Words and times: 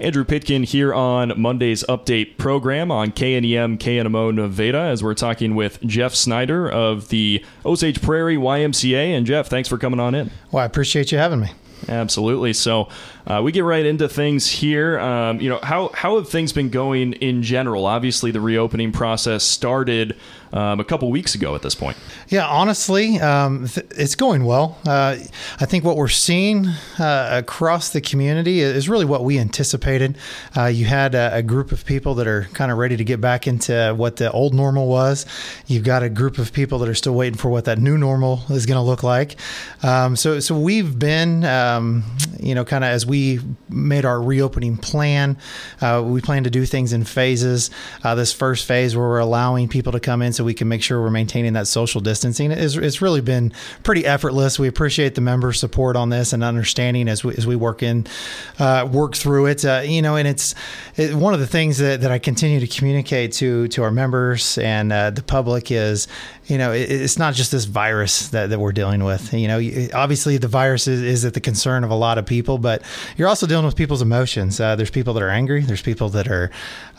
Andrew 0.00 0.24
Pitkin 0.24 0.62
here 0.62 0.94
on 0.94 1.32
Monday's 1.40 1.82
update 1.88 2.38
program 2.38 2.92
on 2.92 3.10
KNEM 3.10 3.78
KNMO 3.78 4.32
Nevada 4.32 4.78
as 4.78 5.02
we're 5.02 5.14
talking 5.14 5.56
with 5.56 5.82
Jeff 5.82 6.14
Snyder 6.14 6.70
of 6.70 7.08
the 7.08 7.44
Osage 7.66 8.00
Prairie 8.00 8.36
YMCA. 8.36 9.08
And 9.08 9.26
Jeff, 9.26 9.48
thanks 9.48 9.68
for 9.68 9.76
coming 9.76 9.98
on 9.98 10.14
in. 10.14 10.30
Well, 10.52 10.62
I 10.62 10.66
appreciate 10.66 11.10
you 11.10 11.18
having 11.18 11.40
me. 11.40 11.48
Absolutely. 11.88 12.52
So 12.52 12.88
uh, 13.28 13.42
we 13.42 13.52
get 13.52 13.62
right 13.62 13.84
into 13.84 14.08
things 14.08 14.48
here. 14.48 14.98
Um, 14.98 15.40
you 15.40 15.50
know, 15.50 15.60
how 15.62 15.90
how 15.92 16.16
have 16.16 16.28
things 16.28 16.52
been 16.52 16.70
going 16.70 17.12
in 17.14 17.42
general? 17.42 17.86
Obviously, 17.86 18.30
the 18.30 18.40
reopening 18.40 18.90
process 18.90 19.44
started 19.44 20.16
um, 20.52 20.80
a 20.80 20.84
couple 20.84 21.10
weeks 21.10 21.34
ago 21.34 21.54
at 21.54 21.62
this 21.62 21.74
point. 21.74 21.96
Yeah, 22.28 22.46
honestly, 22.46 23.20
um, 23.20 23.68
th- 23.68 23.86
it's 23.90 24.14
going 24.14 24.44
well. 24.44 24.78
Uh, 24.86 25.16
I 25.60 25.66
think 25.66 25.84
what 25.84 25.96
we're 25.96 26.08
seeing 26.08 26.66
uh, 26.98 27.28
across 27.32 27.90
the 27.90 28.00
community 28.00 28.60
is 28.60 28.88
really 28.88 29.04
what 29.04 29.24
we 29.24 29.38
anticipated. 29.38 30.16
Uh, 30.56 30.66
you 30.66 30.86
had 30.86 31.14
a, 31.14 31.36
a, 31.36 31.42
group 31.42 31.72
of 31.72 31.84
people 31.84 32.14
that 32.16 32.26
are 32.26 32.44
kind 32.52 32.70
of 32.70 32.78
ready 32.78 32.96
to 32.96 33.04
get 33.04 33.20
back 33.20 33.46
into 33.46 33.94
what 33.96 34.16
the 34.16 34.30
old 34.32 34.54
normal 34.54 34.88
was. 34.88 35.26
You've 35.66 35.84
got 35.84 36.02
a 36.02 36.08
group 36.08 36.38
of 36.38 36.52
people 36.52 36.78
that 36.78 36.88
are 36.88 36.94
still 36.94 37.14
waiting 37.14 37.38
for 37.38 37.48
what 37.48 37.64
that 37.66 37.78
new 37.78 37.98
normal 37.98 38.42
is 38.50 38.66
going 38.66 38.76
to 38.76 38.82
look 38.82 39.02
like. 39.02 39.36
Um, 39.82 40.16
so, 40.16 40.40
so 40.40 40.58
we've 40.58 40.98
been, 40.98 41.44
um, 41.44 42.04
you 42.38 42.54
know, 42.54 42.64
kind 42.64 42.84
of 42.84 42.90
as 42.90 43.04
we 43.04 43.40
made 43.68 44.04
our 44.04 44.20
reopening 44.20 44.76
plan, 44.76 45.36
uh, 45.80 46.02
we 46.04 46.20
plan 46.20 46.44
to 46.44 46.50
do 46.50 46.64
things 46.64 46.92
in 46.92 47.04
phases. 47.04 47.70
Uh, 48.04 48.14
this 48.14 48.32
first 48.32 48.66
phase 48.66 48.96
where 48.96 49.08
we're 49.08 49.18
allowing 49.18 49.68
people 49.68 49.92
to 49.92 50.00
come 50.00 50.22
in 50.22 50.32
so 50.32 50.44
we 50.44 50.54
can 50.54 50.68
make 50.68 50.82
sure 50.82 51.00
we're 51.00 51.10
maintaining 51.10 51.54
that 51.54 51.66
social 51.66 52.00
distancing. 52.00 52.50
It's, 52.50 52.76
it's 52.76 53.02
really 53.02 53.20
been 53.20 53.52
pretty 53.82 54.06
effortless. 54.06 54.58
We 54.58 54.68
appreciate 54.68 55.14
the 55.14 55.20
member 55.20 55.52
support 55.52 55.96
on 55.96 56.10
this 56.10 56.32
and 56.32 56.44
understanding 56.44 57.08
as 57.08 57.24
we, 57.24 57.34
as 57.34 57.46
we 57.46 57.56
work 57.56 57.82
in, 57.82 58.06
uh, 58.58 58.88
work 58.90 59.14
through 59.16 59.46
it. 59.46 59.64
Uh, 59.64 59.82
you 59.84 60.02
know, 60.02 60.16
and 60.16 60.28
it's 60.28 60.54
it, 60.96 61.14
one 61.14 61.34
of 61.34 61.40
the 61.40 61.46
things 61.46 61.78
that, 61.78 62.00
that 62.00 62.10
I 62.10 62.18
continue 62.18 62.60
to 62.60 62.66
communicate 62.66 63.32
to, 63.34 63.68
to 63.68 63.82
our 63.82 63.90
members 63.90 64.58
and 64.58 64.92
uh, 64.92 65.10
the 65.10 65.22
public 65.22 65.70
is, 65.70 66.08
you 66.46 66.58
know, 66.58 66.72
it, 66.72 66.90
it's 66.90 67.18
not 67.18 67.34
just 67.34 67.52
this 67.52 67.64
virus 67.64 68.28
that, 68.28 68.50
that 68.50 68.58
we're 68.58 68.72
dealing 68.72 69.04
with. 69.04 69.32
You 69.32 69.48
know, 69.48 69.88
obviously 69.94 70.36
the 70.38 70.48
virus 70.48 70.86
is, 70.86 71.02
is 71.02 71.24
at 71.24 71.34
the 71.34 71.40
concern 71.40 71.84
of 71.84 71.90
a 71.90 71.94
lot 71.94 72.18
of 72.18 72.26
people, 72.28 72.58
but 72.58 72.82
you're 73.16 73.28
also 73.28 73.46
dealing 73.46 73.64
with 73.64 73.74
people's 73.74 74.02
emotions. 74.02 74.60
Uh, 74.60 74.76
there's 74.76 74.90
people 74.90 75.14
that 75.14 75.22
are 75.22 75.30
angry. 75.30 75.62
There's 75.62 75.82
people 75.82 76.08
that 76.10 76.28
are 76.28 76.50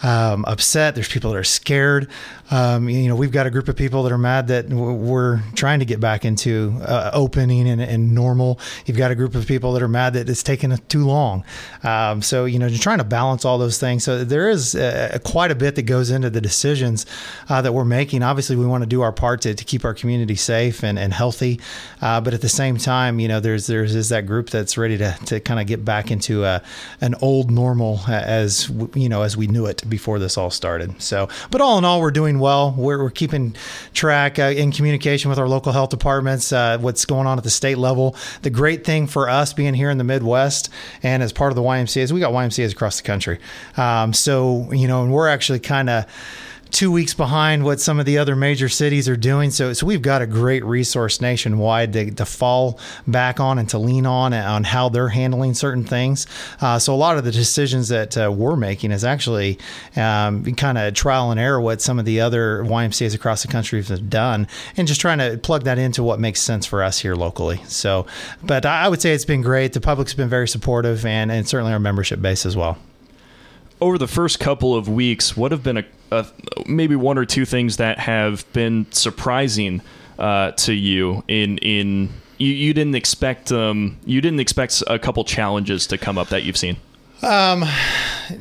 um, 0.04 0.44
upset. 0.46 0.96
There's 0.96 1.08
people 1.08 1.32
that 1.32 1.38
are 1.38 1.44
scared. 1.44 2.10
Um, 2.52 2.90
you 2.90 3.08
know, 3.08 3.16
we've 3.16 3.32
got 3.32 3.46
a 3.46 3.52
group 3.52 3.68
of 3.68 3.76
people 3.76 4.04
that 4.04 4.12
are 4.12 4.18
mad 4.18 4.48
that 4.48 4.70
we're 4.70 5.42
trying 5.56 5.80
to 5.80 5.86
get 5.86 6.00
back 6.00 6.26
into 6.26 6.76
uh, 6.82 7.12
opening 7.14 7.70
and, 7.70 7.80
and, 7.80 8.16
normal. 8.16 8.60
You've 8.88 8.98
got 8.98 9.12
a 9.12 9.16
group 9.16 9.36
of 9.36 9.46
people 9.46 9.74
that 9.74 9.84
are 9.84 9.88
mad 9.88 10.14
that 10.14 10.28
it's 10.28 10.42
taken 10.42 10.76
too 10.88 11.06
long. 11.06 11.44
Um, 11.84 12.24
so, 12.24 12.46
you 12.46 12.58
know, 12.58 12.66
you're 12.66 12.80
trying 12.80 12.98
to 12.98 13.04
balance 13.04 13.46
all 13.46 13.60
those 13.60 13.78
things. 13.78 14.04
So 14.04 14.24
there 14.24 14.50
is 14.50 14.74
uh, 14.74 15.20
quite 15.24 15.52
a 15.52 15.56
bit 15.56 15.76
that 15.76 15.84
goes 15.84 16.10
into 16.10 16.32
the 16.32 16.42
decisions 16.42 17.06
uh, 17.50 17.62
that 17.62 17.72
we're 17.72 17.86
making. 17.86 18.24
Obviously, 18.24 18.56
we 18.56 18.66
want 18.66 18.82
to 18.82 18.90
do 18.90 19.02
our 19.02 19.12
part 19.12 19.42
to, 19.42 19.54
to 19.54 19.64
keep 19.64 19.86
our 19.86 19.94
community 19.94 20.36
safe 20.36 20.84
and, 20.84 20.98
and 20.98 21.14
healthy. 21.14 21.60
Uh, 22.02 22.20
but 22.20 22.34
at 22.34 22.42
the 22.42 22.50
same 22.50 22.78
time, 22.78 23.20
you 23.20 23.28
know, 23.28 23.40
there's 23.40 23.68
there's 23.68 23.94
is 23.94 24.10
that 24.10 24.26
group 24.26 24.50
that's 24.50 24.78
ready 24.78 24.98
to, 24.98 25.16
to 25.26 25.40
kind 25.40 25.60
of 25.60 25.68
get 25.68 25.84
back 25.84 26.12
into 26.12 26.44
a, 26.46 26.62
an 27.02 27.16
old 27.22 27.52
normal 27.52 28.00
as, 28.08 28.70
you 28.94 29.10
know, 29.10 29.22
as 29.22 29.36
we 29.36 29.48
knew 29.48 29.66
it 29.66 29.88
before 29.90 30.20
this 30.20 30.38
all 30.38 30.50
started. 30.50 31.02
So, 31.02 31.30
but 31.52 31.62
all 31.62 31.78
in 31.78 31.86
all, 31.86 32.02
we're 32.02 32.12
doing 32.12 32.40
well. 32.40 32.74
We're, 32.78 33.02
we're 33.04 33.10
keeping 33.10 33.56
track 33.94 34.40
uh, 34.40 34.44
in 34.44 34.72
communication 34.72 35.30
with 35.30 35.40
our 35.40 35.48
local 35.48 35.72
health 35.72 35.90
departments, 35.90 36.52
uh, 36.52 36.78
what's 36.80 37.06
going 37.06 37.28
on 37.28 37.38
at 37.38 37.44
the 37.44 37.50
state 37.50 37.78
level. 37.78 38.16
The 38.42 38.50
great 38.50 38.86
thing 38.86 39.08
for 39.08 39.30
us 39.30 39.54
being 39.54 39.74
here 39.74 39.90
in 39.90 39.98
the 39.98 40.04
Midwest 40.04 40.70
and 41.04 41.24
as 41.24 41.34
part 41.34 41.52
of 41.52 41.56
the 41.56 41.62
YMCA 41.62 42.02
is 42.02 42.14
we 42.14 42.20
got 42.20 42.34
YMCA's 42.34 42.74
across 42.74 42.98
the 42.98 43.04
country. 43.06 43.40
Um, 43.78 44.14
so, 44.14 44.72
you 44.72 44.88
know, 44.88 45.04
and 45.04 45.12
we're 45.12 45.28
actually 45.28 45.60
kind 45.60 45.90
of, 45.90 46.06
two 46.72 46.92
weeks 46.92 47.14
behind 47.14 47.64
what 47.64 47.80
some 47.80 48.00
of 48.00 48.06
the 48.06 48.18
other 48.18 48.36
major 48.36 48.70
cities 48.70 49.10
are 49.10 49.18
doing. 49.18 49.52
So, 49.52 49.74
so 49.74 49.86
we've 49.86 50.02
got 50.02 50.22
a 50.22 50.28
great 50.28 50.64
resource 50.64 51.22
nationwide 51.22 51.94
to, 51.94 52.12
to 52.12 52.26
fall 52.26 52.80
back 53.08 53.40
on 53.40 53.60
and 53.60 53.68
to 53.70 53.78
lean 53.78 54.06
on 54.06 54.34
on 54.34 54.64
how 54.64 54.90
they're 54.90 55.10
handling 55.10 55.54
certain 55.54 55.84
things. 55.84 56.28
Uh, 56.62 56.80
so 56.80 56.94
a 56.94 56.98
lot 56.98 57.18
of 57.18 57.24
the 57.24 57.32
decisions 57.32 57.90
that 57.90 58.18
uh, 58.18 58.32
we're 58.32 58.56
making 58.56 58.92
is 58.92 59.04
actually 59.04 59.58
um, 59.96 60.44
kind 60.56 60.78
of 60.78 60.94
trial 60.94 61.32
and 61.32 61.40
error 61.40 61.60
what 61.60 61.82
some 61.82 62.00
of 62.00 62.06
the 62.06 62.22
other 62.22 62.64
YMCA's 62.64 63.14
across 63.14 63.42
the 63.42 63.48
country 63.48 63.82
have 63.82 64.10
done, 64.10 64.48
and 64.78 64.88
just 64.88 65.02
trying 65.02 65.18
to 65.20 65.38
plug 65.38 65.64
that 65.64 65.78
into 65.78 66.04
what 66.04 66.20
makes 66.20 66.42
sense 66.42 66.66
for 66.66 66.84
us 66.84 67.00
here 67.00 67.16
locally. 67.16 67.62
So, 67.66 68.06
but 68.44 68.66
I 68.66 68.88
would 68.88 69.02
say 69.02 69.14
it's 69.14 69.26
been 69.26 69.42
great. 69.42 69.74
The 69.74 69.82
public's 69.82 70.14
been 70.14 70.30
very 70.30 70.48
supportive, 70.48 71.06
and, 71.06 71.32
and 71.32 71.48
certainly 71.48 71.74
our 71.74 71.80
membership 71.80 72.22
base 72.22 72.46
as 72.46 72.56
well 72.56 72.78
over 73.82 73.98
the 73.98 74.08
first 74.08 74.40
couple 74.40 74.76
of 74.76 74.90
weeks, 74.90 75.38
what 75.38 75.52
have 75.52 75.64
been 75.64 75.78
a, 75.78 75.86
a 76.12 76.26
maybe 76.66 76.96
one 76.96 77.18
or 77.18 77.26
two 77.26 77.46
things 77.46 77.78
that 77.78 78.00
have 78.00 78.52
been 78.54 78.86
surprising 78.92 79.82
uh, 80.18 80.52
to 80.52 80.74
you 80.74 81.24
in 81.28 81.58
in 81.60 82.10
you, 82.38 82.52
you 82.52 82.74
didn't 82.74 82.96
expect 82.96 83.52
um, 83.52 83.98
you 84.06 84.22
didn't 84.22 84.40
expect 84.40 84.84
a 84.88 85.00
couple 85.00 85.24
challenges 85.24 85.88
to 85.88 85.98
come 85.98 86.18
up 86.18 86.30
that 86.30 86.44
you've 86.44 86.58
seen. 86.58 86.78
Um, 87.22 87.66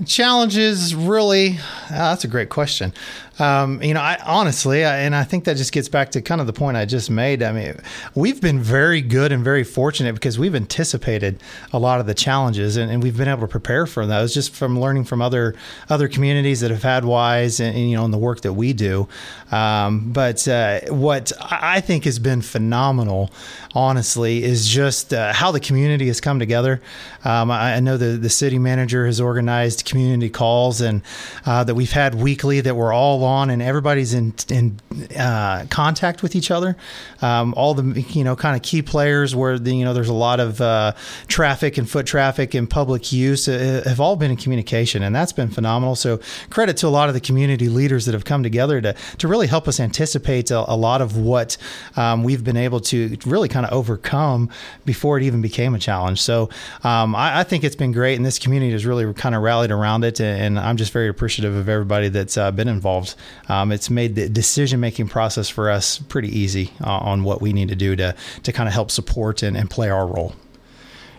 challenges 0.06 0.94
really. 0.94 1.58
Uh, 1.90 2.10
that's 2.10 2.24
a 2.24 2.28
great 2.28 2.48
question. 2.48 2.92
Um, 3.38 3.82
you 3.82 3.94
know, 3.94 4.00
I 4.00 4.18
honestly, 4.24 4.84
I, 4.84 4.98
and 4.98 5.14
I 5.14 5.24
think 5.24 5.44
that 5.44 5.56
just 5.56 5.72
gets 5.72 5.88
back 5.88 6.10
to 6.12 6.22
kind 6.22 6.40
of 6.40 6.46
the 6.46 6.52
point 6.52 6.76
I 6.76 6.84
just 6.84 7.10
made. 7.10 7.42
I 7.42 7.52
mean, 7.52 7.80
we've 8.14 8.40
been 8.40 8.60
very 8.60 9.00
good 9.00 9.32
and 9.32 9.44
very 9.44 9.64
fortunate 9.64 10.14
because 10.14 10.38
we've 10.38 10.54
anticipated 10.54 11.40
a 11.72 11.78
lot 11.78 12.00
of 12.00 12.06
the 12.06 12.14
challenges 12.14 12.76
and, 12.76 12.90
and 12.90 13.02
we've 13.02 13.16
been 13.16 13.28
able 13.28 13.42
to 13.42 13.48
prepare 13.48 13.86
for 13.86 14.06
those 14.06 14.34
just 14.34 14.54
from 14.54 14.78
learning 14.80 15.04
from 15.04 15.22
other 15.22 15.54
other 15.88 16.08
communities 16.08 16.60
that 16.60 16.70
have 16.70 16.82
had 16.82 17.04
wise 17.04 17.60
and, 17.60 17.76
and 17.76 17.90
you 17.90 17.96
know, 17.96 18.04
in 18.04 18.10
the 18.10 18.18
work 18.18 18.40
that 18.40 18.54
we 18.54 18.72
do. 18.72 19.08
Um, 19.50 20.12
but 20.12 20.46
uh, 20.48 20.80
what 20.88 21.32
I 21.40 21.80
think 21.80 22.04
has 22.04 22.18
been 22.18 22.42
phenomenal, 22.42 23.30
honestly, 23.74 24.42
is 24.42 24.68
just 24.68 25.14
uh, 25.14 25.32
how 25.32 25.52
the 25.52 25.60
community 25.60 26.08
has 26.08 26.20
come 26.20 26.38
together. 26.38 26.80
Um, 27.24 27.50
I, 27.50 27.74
I, 27.74 27.80
know 27.80 27.96
the 27.96 28.16
the 28.16 28.30
city 28.30 28.58
manager 28.58 29.06
has 29.06 29.20
organized 29.20 29.84
community 29.84 30.30
calls 30.30 30.80
and 30.80 31.02
uh, 31.46 31.64
that 31.64 31.74
we've 31.74 31.92
had 31.92 32.14
weekly 32.14 32.60
that 32.60 32.74
we're 32.74 32.92
all 32.92 33.18
and 33.50 33.62
everybody's 33.62 34.14
in 34.14 34.34
in 34.48 34.80
uh, 35.18 35.66
contact 35.70 36.22
with 36.22 36.34
each 36.34 36.50
other. 36.50 36.76
Um, 37.22 37.54
all 37.56 37.74
the 37.74 38.00
you 38.00 38.24
know 38.24 38.36
kind 38.36 38.56
of 38.56 38.62
key 38.62 38.82
players 38.82 39.34
where 39.34 39.58
the, 39.58 39.74
you 39.74 39.84
know 39.84 39.94
there's 39.94 40.08
a 40.08 40.14
lot 40.14 40.40
of 40.40 40.60
uh, 40.60 40.92
traffic 41.26 41.78
and 41.78 41.88
foot 41.88 42.06
traffic 42.06 42.54
and 42.54 42.68
public 42.68 43.12
use 43.12 43.48
uh, 43.48 43.82
have 43.84 44.00
all 44.00 44.16
been 44.16 44.30
in 44.30 44.36
communication, 44.36 45.02
and 45.02 45.14
that's 45.14 45.32
been 45.32 45.50
phenomenal. 45.50 45.94
So 45.94 46.20
credit 46.50 46.76
to 46.78 46.86
a 46.86 46.88
lot 46.88 47.08
of 47.08 47.14
the 47.14 47.20
community 47.20 47.68
leaders 47.68 48.06
that 48.06 48.12
have 48.14 48.24
come 48.24 48.42
together 48.42 48.80
to 48.80 48.94
to 49.18 49.28
really 49.28 49.46
help 49.46 49.68
us 49.68 49.80
anticipate 49.80 50.50
a, 50.50 50.72
a 50.72 50.76
lot 50.76 51.00
of 51.02 51.16
what 51.16 51.56
um, 51.96 52.22
we've 52.24 52.44
been 52.44 52.56
able 52.56 52.80
to 52.80 53.16
really 53.26 53.48
kind 53.48 53.66
of 53.66 53.72
overcome 53.72 54.50
before 54.84 55.18
it 55.18 55.24
even 55.24 55.40
became 55.40 55.74
a 55.74 55.78
challenge. 55.78 56.20
So 56.20 56.50
um, 56.84 57.14
I, 57.14 57.40
I, 57.40 57.44
think 57.44 57.64
it's 57.64 57.76
been 57.76 57.92
great, 57.92 58.16
and 58.16 58.24
this 58.24 58.38
community 58.38 58.72
has 58.72 58.86
really 58.86 59.12
kind 59.14 59.34
of 59.34 59.42
rallied 59.42 59.70
around 59.70 60.04
it, 60.04 60.20
and 60.20 60.58
I'm 60.58 60.76
just 60.76 60.92
very 60.92 61.08
appreciative 61.08 61.54
of 61.54 61.68
everybody 61.68 62.08
that's 62.08 62.36
uh, 62.36 62.50
been 62.50 62.68
involved 62.68 63.14
um, 63.48 63.72
it's 63.72 63.90
made 63.90 64.14
the 64.14 64.28
decision 64.28 64.80
making 64.80 65.08
process 65.08 65.48
for 65.48 65.70
us 65.70 65.98
pretty 65.98 66.28
easy 66.36 66.72
uh, 66.82 66.98
on 66.98 67.24
what 67.24 67.40
we 67.40 67.52
need 67.52 67.68
to 67.68 67.76
do 67.76 67.96
to 67.96 68.14
to 68.42 68.52
kind 68.52 68.68
of 68.68 68.72
help 68.72 68.90
support 68.90 69.42
and, 69.42 69.56
and 69.56 69.70
play 69.70 69.90
our 69.90 70.06
role. 70.06 70.34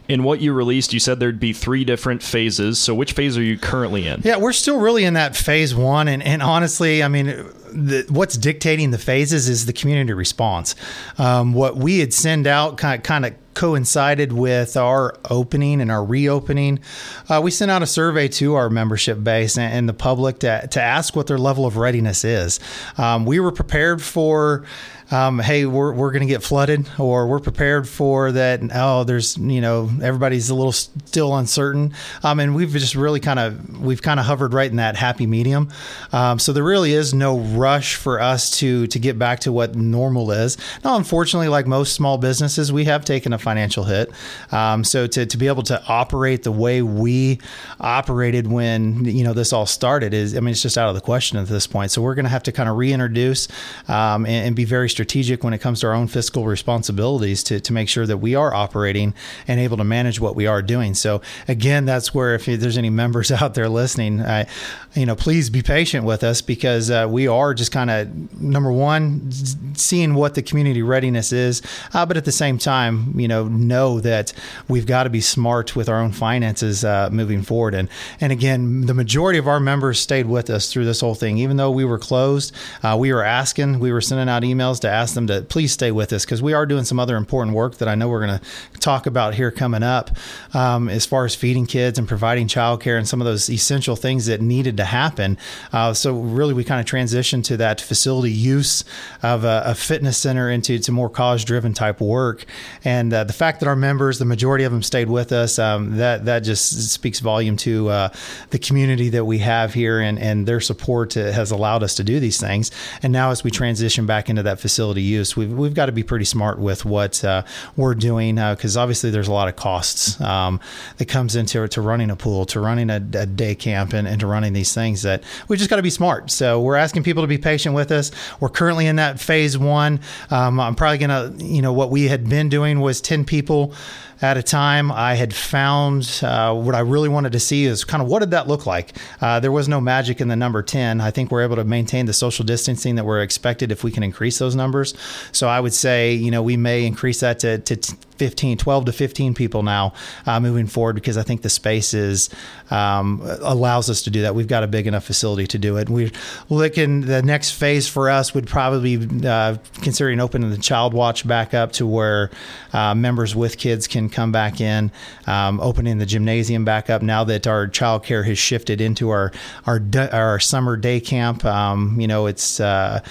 In 0.10 0.24
what 0.24 0.42
you 0.42 0.54
released, 0.54 0.92
you 0.92 1.00
said 1.00 1.20
there'd 1.20 1.40
be 1.40 1.54
three 1.54 1.86
different 1.86 2.24
phases. 2.24 2.80
So, 2.80 2.96
which 2.96 3.14
phase 3.14 3.38
are 3.38 3.44
you 3.44 3.60
currently 3.60 4.08
in? 4.08 4.22
Yeah, 4.24 4.38
we're 4.38 4.54
still 4.54 4.80
really 4.80 5.06
in 5.06 5.14
that 5.14 5.38
phase 5.38 5.76
one. 5.76 6.08
And, 6.08 6.24
and 6.24 6.42
honestly, 6.42 7.04
I 7.04 7.08
mean, 7.08 7.28
the, 7.28 8.06
what's 8.10 8.36
dictating 8.36 8.90
the 8.90 8.98
phases 8.98 9.48
is 9.48 9.68
the 9.68 9.74
community 9.74 10.14
response. 10.14 10.76
Um, 11.20 11.54
what 11.54 11.78
we 11.78 12.00
had 12.00 12.12
send 12.12 12.48
out 12.48 12.78
kind 12.78 12.98
of, 12.98 13.04
kind 13.04 13.26
of 13.26 13.36
coincided 13.54 14.32
with 14.32 14.78
our 14.78 15.16
opening 15.30 15.82
and 15.82 15.92
our 15.92 16.04
reopening, 16.04 16.80
uh, 17.28 17.42
we 17.44 17.52
sent 17.52 17.70
out 17.70 17.84
a 17.84 17.86
survey 17.86 18.28
to 18.28 18.56
our 18.56 18.70
membership 18.70 19.24
base 19.24 19.58
and, 19.58 19.74
and, 19.74 19.90
the 19.90 19.94
public 19.94 20.40
to, 20.40 20.66
to 20.68 20.82
ask 20.82 21.16
what 21.16 21.28
their 21.28 21.38
level 21.38 21.66
of 21.66 21.78
readiness 21.78 22.24
is. 22.24 22.60
Um, 22.98 23.26
we 23.26 23.40
were 23.40 23.52
prepared 23.52 24.02
for 24.02 24.66
um, 25.12 25.40
hey, 25.40 25.66
we're, 25.66 25.94
we're 25.94 26.12
going 26.12 26.22
to 26.22 26.28
get 26.28 26.44
flooded, 26.44 26.88
or 27.00 27.28
we're 27.28 27.40
prepared 27.40 27.88
for 27.88 28.32
that. 28.32 28.62
Oh, 28.74 29.04
there's, 29.04 29.38
you 29.38 29.62
know, 29.62 29.90
everybody's 30.02 30.50
a 30.50 30.56
little 30.56 30.72
still 30.72 31.36
uncertain. 31.36 31.94
Um, 32.24 32.40
and 32.40 32.56
we've 32.56 32.72
just 32.72 32.96
really 32.96 33.20
kind 33.20 33.40
of, 33.40 33.80
we've 33.82 34.02
kind 34.02 34.20
of 34.20 34.26
hovered 34.26 34.54
right 34.54 34.70
in 34.70 34.78
that 34.78 34.96
happy 34.96 35.26
medium. 35.26 35.70
Um, 36.12 36.40
so 36.40 36.54
there 36.54 36.64
really 36.64 36.94
is 36.94 37.14
no 37.14 37.40
rush 37.40 37.96
for 37.96 38.22
us 38.22 38.52
to 38.60 38.88
to 38.88 39.00
get 39.00 39.18
back 39.18 39.40
to 39.42 39.52
what 39.52 39.76
normal 39.76 40.32
is. 40.32 40.58
Now, 40.84 40.96
unfortunately, 40.96 41.48
like 41.48 41.68
most 41.68 41.94
small 41.94 42.18
businesses, 42.18 42.72
we 42.72 42.86
have 42.86 43.06
taken 43.06 43.34
a 43.34 43.38
financial 43.38 43.84
hit. 43.84 44.12
Um, 44.52 44.84
so 44.84 45.08
to, 45.08 45.26
to 45.26 45.38
be 45.38 45.48
able 45.48 45.64
to 45.64 45.82
operate 45.88 46.44
the 46.44 46.52
way 46.52 46.82
we 46.82 47.40
operated 47.80 48.48
when 48.48 49.06
you 49.06 49.24
know 49.24 49.34
this 49.34 49.54
all 49.54 49.66
started 49.66 50.14
is, 50.14 50.36
I 50.36 50.40
mean, 50.40 50.52
it's 50.52 50.62
just 50.62 50.78
out 50.78 50.90
of 50.90 50.96
the 50.96 51.02
question 51.02 51.38
at 51.38 51.48
this 51.48 51.68
point. 51.68 51.92
So 51.92 52.02
we're 52.02 52.16
going 52.16 52.26
to 52.26 52.30
have 52.30 52.44
to 52.44 52.52
kind 52.52 52.70
of 52.70 52.78
reintroduce 52.78 53.48
um, 53.88 54.26
and, 54.26 54.48
and, 54.48 54.56
be 54.60 54.66
very 54.66 54.90
strategic 55.00 55.46
when 55.46 55.54
it 55.54 55.60
comes 55.60 55.80
to 55.80 55.88
our 55.88 55.94
own 55.94 56.08
fiscal 56.08 56.46
responsibilities 56.46 57.42
to 57.42 57.58
to 57.62 57.72
make 57.72 57.88
sure 57.88 58.06
that 58.06 58.18
we 58.18 58.36
are 58.36 58.54
operating 58.54 59.14
and 59.48 59.58
able 59.58 59.78
to 59.78 59.84
manage 59.86 60.20
what 60.20 60.36
we 60.36 60.46
are 60.46 60.62
doing. 60.62 60.94
So 60.94 61.22
again, 61.48 61.86
that's 61.86 62.14
where 62.14 62.36
if 62.36 62.48
there's 62.48 62.78
any 62.78 62.90
members 62.90 63.32
out 63.42 63.54
there 63.54 63.70
listening, 63.70 64.20
I, 64.20 64.46
you 64.94 65.06
know, 65.06 65.16
please 65.16 65.50
be 65.50 65.62
patient 65.62 66.04
with 66.04 66.22
us 66.22 66.42
because 66.42 66.92
uh, 66.92 67.08
we 67.10 67.30
are 67.30 67.54
just 67.54 67.72
kind 67.72 67.90
of 67.90 68.42
number 68.42 68.74
one, 68.74 69.32
seeing 69.74 70.16
what 70.16 70.36
the 70.36 70.42
community 70.42 70.82
readiness 70.82 71.32
is, 71.32 71.62
uh, 71.94 72.06
but 72.06 72.18
at 72.18 72.26
the 72.26 72.34
same 72.34 72.58
time, 72.58 73.18
you 73.18 73.30
know, 73.30 73.48
know 73.48 74.02
that 74.02 74.34
we've 74.68 74.86
got 74.86 75.04
to 75.04 75.10
be 75.10 75.22
smart 75.22 75.78
with 75.78 75.88
our 75.88 76.02
own 76.02 76.12
finances 76.12 76.84
uh, 76.84 77.10
moving 77.10 77.42
forward. 77.42 77.74
And 77.74 77.88
and 78.20 78.34
again, 78.34 78.82
the 78.82 78.94
majority 78.94 79.40
of 79.40 79.48
our 79.48 79.62
members 79.62 79.98
stayed 79.98 80.26
with 80.26 80.50
us 80.50 80.74
through 80.74 80.84
this 80.84 81.00
whole 81.00 81.16
thing, 81.16 81.38
even 81.38 81.56
though 81.56 81.72
we 81.72 81.86
were 81.86 82.00
closed. 82.00 82.54
Uh, 82.84 82.98
we 83.00 83.14
were 83.14 83.24
asking, 83.24 83.80
we 83.80 83.94
were 83.94 84.02
sending 84.02 84.28
out 84.28 84.44
emails 84.44 84.82
to 84.82 84.89
ask 84.90 85.14
them 85.14 85.28
to 85.28 85.42
please 85.42 85.72
stay 85.72 85.92
with 85.92 86.12
us 86.14 86.26
because 86.26 86.42
we 86.42 86.54
are 86.54 86.66
doing 86.66 86.84
some 86.84 87.00
other 87.00 87.16
important 87.16 87.56
work 87.56 87.78
that 87.78 87.88
I 87.88 87.96
know 87.96 88.08
we're 88.08 88.26
going 88.26 88.40
to 88.40 88.80
talk 88.80 89.06
about 89.06 89.36
here 89.36 89.52
coming 89.52 89.84
up, 89.84 90.12
um, 90.54 90.90
as 90.90 91.06
far 91.06 91.26
as 91.26 91.36
feeding 91.36 91.66
kids 91.66 92.00
and 92.00 92.08
providing 92.08 92.48
childcare 92.48 92.98
and 92.98 93.08
some 93.08 93.22
of 93.22 93.26
those 93.26 93.50
essential 93.50 93.96
things 93.96 94.26
that 94.26 94.42
needed 94.42 94.78
to 94.78 94.86
happen. 94.86 95.38
Uh, 95.72 95.94
so 95.94 96.14
really, 96.14 96.54
we 96.54 96.64
kind 96.64 96.80
of 96.80 96.86
transitioned 96.86 97.44
to 97.46 97.58
that 97.58 97.80
facility 97.80 98.32
use 98.32 98.84
of 99.22 99.44
a, 99.44 99.64
a 99.66 99.76
fitness 99.76 100.18
center 100.18 100.50
into 100.50 100.80
to 100.80 100.92
more 100.92 101.10
cause 101.10 101.44
driven 101.46 101.74
type 101.74 102.02
work. 102.02 102.46
And 102.84 103.14
uh, 103.14 103.24
the 103.24 103.34
fact 103.34 103.60
that 103.60 103.68
our 103.68 103.76
members, 103.76 104.20
the 104.20 104.26
majority 104.26 104.64
of 104.64 104.72
them, 104.72 104.84
stayed 104.84 105.10
with 105.10 105.32
us, 105.32 105.60
um, 105.60 105.98
that 105.98 106.26
that 106.26 106.40
just 106.40 106.92
speaks 106.92 107.20
volume 107.20 107.58
to 107.58 107.90
uh, 107.90 108.10
the 108.50 108.60
community 108.60 109.10
that 109.10 109.26
we 109.26 109.40
have 109.40 109.74
here, 109.74 110.00
and 110.00 110.20
and 110.20 110.48
their 110.48 110.60
support 110.60 111.14
has 111.14 111.52
allowed 111.52 111.84
us 111.84 111.96
to 111.96 112.04
do 112.04 112.20
these 112.20 112.40
things. 112.40 112.72
And 113.04 113.14
now, 113.14 113.32
as 113.32 113.44
we 113.44 113.52
transition 113.52 114.06
back 114.06 114.30
into 114.30 114.44
that 114.44 114.60
facility 114.60 114.79
use, 115.02 115.36
we've 115.36 115.52
we've 115.52 115.74
got 115.74 115.88
to 115.88 115.92
be 115.92 116.04
pretty 116.04 116.26
smart 116.26 116.60
with 116.60 116.86
what 116.86 117.24
uh, 117.24 117.44
we're 117.76 117.96
doing 117.96 118.36
because 118.36 118.78
uh, 118.78 118.82
obviously 118.82 119.10
there's 119.10 119.28
a 119.28 119.32
lot 119.32 119.48
of 119.48 119.56
costs 119.56 120.20
um, 120.22 120.60
that 120.98 121.06
comes 121.06 121.36
into 121.36 121.64
it 121.64 121.72
to 121.72 121.82
running 121.82 122.10
a 122.10 122.16
pool, 122.16 122.46
to 122.46 122.60
running 122.60 122.90
a, 122.90 122.96
a 122.96 123.26
day 123.26 123.56
camp, 123.56 123.94
and, 123.94 124.08
and 124.08 124.20
to 124.20 124.28
running 124.28 124.54
these 124.54 124.74
things 124.74 125.02
that 125.02 125.24
we 125.48 125.58
just 125.58 125.70
got 125.70 125.78
to 125.78 125.82
be 125.82 125.90
smart. 125.90 126.32
So 126.32 126.62
we're 126.62 126.76
asking 126.76 127.04
people 127.04 127.24
to 127.24 127.28
be 127.28 127.38
patient 127.38 127.76
with 127.76 127.92
us. 127.92 128.12
We're 128.40 128.50
currently 128.50 128.86
in 128.86 128.98
that 128.98 129.20
phase 129.20 129.58
one. 129.58 130.00
Um, 130.30 130.60
I'm 130.60 130.76
probably 130.76 130.98
going 130.98 131.38
to, 131.38 131.46
you 131.46 131.62
know, 131.62 131.74
what 131.74 131.90
we 131.90 132.08
had 132.08 132.30
been 132.30 132.50
doing 132.50 132.80
was 132.80 133.02
10 133.02 133.26
people 133.26 133.74
at 134.22 134.38
a 134.38 134.44
time. 134.44 134.92
I 134.92 135.16
had 135.16 135.34
found 135.34 136.20
uh, 136.24 136.54
what 136.54 136.76
I 136.76 136.80
really 136.80 137.10
wanted 137.10 137.32
to 137.34 137.40
see 137.40 137.66
is 137.66 137.84
kind 137.84 138.02
of 138.02 138.10
what 138.10 138.20
did 138.20 138.32
that 138.32 138.48
look 138.48 138.66
like. 138.66 138.94
Uh, 139.22 139.40
there 139.40 139.52
was 139.52 139.68
no 139.68 139.80
magic 139.80 140.22
in 140.22 140.28
the 140.28 140.36
number 140.36 140.62
10. 140.62 141.02
I 141.02 141.12
think 141.12 141.32
we're 141.32 141.44
able 141.44 141.56
to 141.56 141.64
maintain 141.64 142.06
the 142.06 142.14
social 142.14 142.46
distancing 142.46 142.96
that 142.96 143.06
we're 143.06 143.22
expected 143.22 143.72
if 143.72 143.84
we 143.84 143.92
can 143.92 144.04
increase 144.04 144.40
those 144.40 144.56
numbers. 144.56 144.94
So 145.32 145.48
I 145.48 145.60
would 145.60 145.74
say, 145.74 146.14
you 146.14 146.32
know, 146.32 146.44
we 146.44 146.58
may 146.58 146.86
increase 146.86 147.22
that 147.22 147.40
to, 147.40 147.60
to 147.60 147.96
15, 148.20 148.58
12 148.58 148.86
to 148.86 148.92
15 148.92 149.34
people 149.34 149.64
now 149.64 149.94
uh, 150.26 150.40
moving 150.40 150.68
forward 150.68 150.94
because 150.94 151.18
I 151.18 151.24
think 151.24 151.42
the 151.42 151.50
space 151.50 151.94
is 151.94 152.30
um, 152.70 153.22
allows 153.42 153.90
us 153.90 154.04
to 154.04 154.10
do 154.10 154.22
that. 154.24 154.36
We've 154.36 154.48
got 154.48 154.64
a 154.64 154.68
big 154.68 154.86
enough 154.86 155.06
facility 155.06 155.48
to 155.48 155.58
do 155.58 155.78
it. 155.78 155.90
We're 155.90 156.12
looking 156.50 157.02
the 157.02 157.22
next 157.22 157.52
phase 157.52 157.88
for 157.88 158.10
us 158.10 158.34
would 158.34 158.46
probably 158.46 158.98
be 158.98 159.28
uh, 159.28 159.58
considering 159.76 160.20
opening 160.20 160.50
the 160.50 160.58
child 160.58 160.94
watch 160.94 161.26
back 161.26 161.54
up 161.54 161.72
to 161.74 161.88
where 161.88 162.30
uh, 162.74 162.94
members 162.94 163.36
with 163.36 163.58
kids 163.58 163.88
can 163.88 164.10
come 164.10 164.32
back 164.32 164.60
in, 164.60 164.92
um, 165.26 165.60
opening 165.62 165.98
the 165.98 166.06
gymnasium 166.06 166.66
back 166.66 166.90
up 166.90 167.02
now 167.02 167.24
that 167.24 167.48
our 167.48 167.68
child 167.68 168.04
care 168.04 168.24
has 168.24 168.38
shifted 168.38 168.82
into 168.82 169.10
our 169.10 169.32
our 169.66 169.82
our 170.12 170.40
summer 170.40 170.76
day 170.76 171.00
camp. 171.00 171.46
Um, 171.46 172.00
you 172.00 172.08
know, 172.08 172.26
it's 172.28 172.60
uh, 172.60 173.02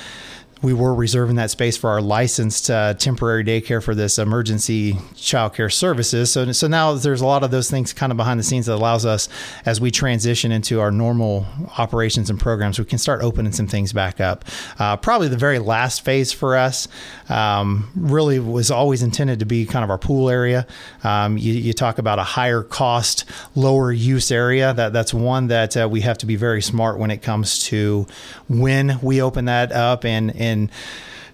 we 0.60 0.72
were 0.72 0.94
reserving 0.94 1.36
that 1.36 1.50
space 1.50 1.76
for 1.76 1.90
our 1.90 2.00
licensed 2.00 2.68
uh, 2.70 2.94
temporary 2.94 3.44
daycare 3.44 3.82
for 3.82 3.94
this 3.94 4.18
emergency 4.18 4.94
childcare 5.14 5.72
services. 5.72 6.32
So, 6.32 6.50
so 6.52 6.66
now 6.66 6.94
there's 6.94 7.20
a 7.20 7.26
lot 7.26 7.44
of 7.44 7.50
those 7.50 7.70
things 7.70 7.92
kind 7.92 8.10
of 8.10 8.16
behind 8.16 8.40
the 8.40 8.44
scenes 8.44 8.66
that 8.66 8.74
allows 8.74 9.06
us, 9.06 9.28
as 9.64 9.80
we 9.80 9.90
transition 9.90 10.50
into 10.50 10.80
our 10.80 10.90
normal 10.90 11.46
operations 11.78 12.28
and 12.28 12.40
programs, 12.40 12.78
we 12.78 12.84
can 12.84 12.98
start 12.98 13.22
opening 13.22 13.52
some 13.52 13.68
things 13.68 13.92
back 13.92 14.20
up. 14.20 14.44
Uh, 14.78 14.96
probably 14.96 15.28
the 15.28 15.36
very 15.36 15.58
last 15.60 16.04
phase 16.04 16.32
for 16.32 16.56
us 16.56 16.88
um, 17.28 17.90
really 17.94 18.40
was 18.40 18.70
always 18.70 19.02
intended 19.02 19.38
to 19.38 19.46
be 19.46 19.64
kind 19.64 19.84
of 19.84 19.90
our 19.90 19.98
pool 19.98 20.28
area. 20.28 20.66
Um, 21.04 21.38
you, 21.38 21.52
you, 21.52 21.72
talk 21.78 21.98
about 21.98 22.18
a 22.18 22.24
higher 22.24 22.62
cost, 22.62 23.24
lower 23.54 23.92
use 23.92 24.32
area. 24.32 24.74
That 24.74 24.92
that's 24.92 25.14
one 25.14 25.46
that 25.48 25.76
uh, 25.76 25.88
we 25.88 26.00
have 26.00 26.18
to 26.18 26.26
be 26.26 26.34
very 26.34 26.60
smart 26.62 26.98
when 26.98 27.12
it 27.12 27.22
comes 27.22 27.64
to 27.66 28.06
when 28.48 28.98
we 29.00 29.22
open 29.22 29.44
that 29.44 29.70
up 29.70 30.04
and, 30.04 30.34
and 30.34 30.47
and 30.48 30.70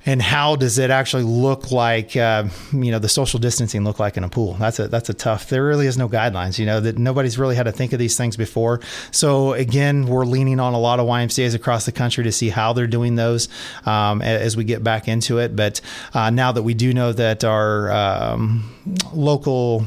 and 0.06 0.20
how 0.20 0.54
does 0.56 0.78
it 0.78 0.90
actually 0.90 1.22
look 1.22 1.70
like 1.70 2.16
uh, 2.16 2.44
you 2.72 2.90
know 2.90 2.98
the 2.98 3.08
social 3.08 3.40
distancing 3.40 3.84
look 3.84 3.98
like 3.98 4.16
in 4.16 4.24
a 4.24 4.28
pool? 4.28 4.54
That's 4.54 4.78
a 4.78 4.88
that's 4.88 5.08
a 5.08 5.14
tough 5.14 5.48
there 5.48 5.64
really 5.64 5.86
is 5.86 5.96
no 5.96 6.08
guidelines 6.08 6.58
you 6.58 6.66
know 6.66 6.80
that 6.80 6.98
nobody's 6.98 7.38
really 7.38 7.56
had 7.56 7.64
to 7.64 7.72
think 7.72 7.92
of 7.92 7.98
these 7.98 8.16
things 8.16 8.36
before. 8.36 8.80
So 9.10 9.54
again 9.54 10.06
we're 10.06 10.26
leaning 10.26 10.60
on 10.60 10.74
a 10.74 10.78
lot 10.78 11.00
of 11.00 11.06
ymcas 11.06 11.54
across 11.54 11.86
the 11.86 11.92
country 11.92 12.24
to 12.24 12.32
see 12.32 12.50
how 12.50 12.72
they're 12.72 12.86
doing 12.86 13.14
those 13.14 13.48
um, 13.86 14.20
as 14.20 14.56
we 14.56 14.64
get 14.64 14.84
back 14.84 15.08
into 15.08 15.38
it. 15.38 15.56
But 15.56 15.80
uh, 16.12 16.30
now 16.30 16.52
that 16.52 16.62
we 16.62 16.74
do 16.74 16.92
know 16.92 17.12
that 17.12 17.44
our 17.44 17.90
um, 17.90 18.74
local 19.12 19.86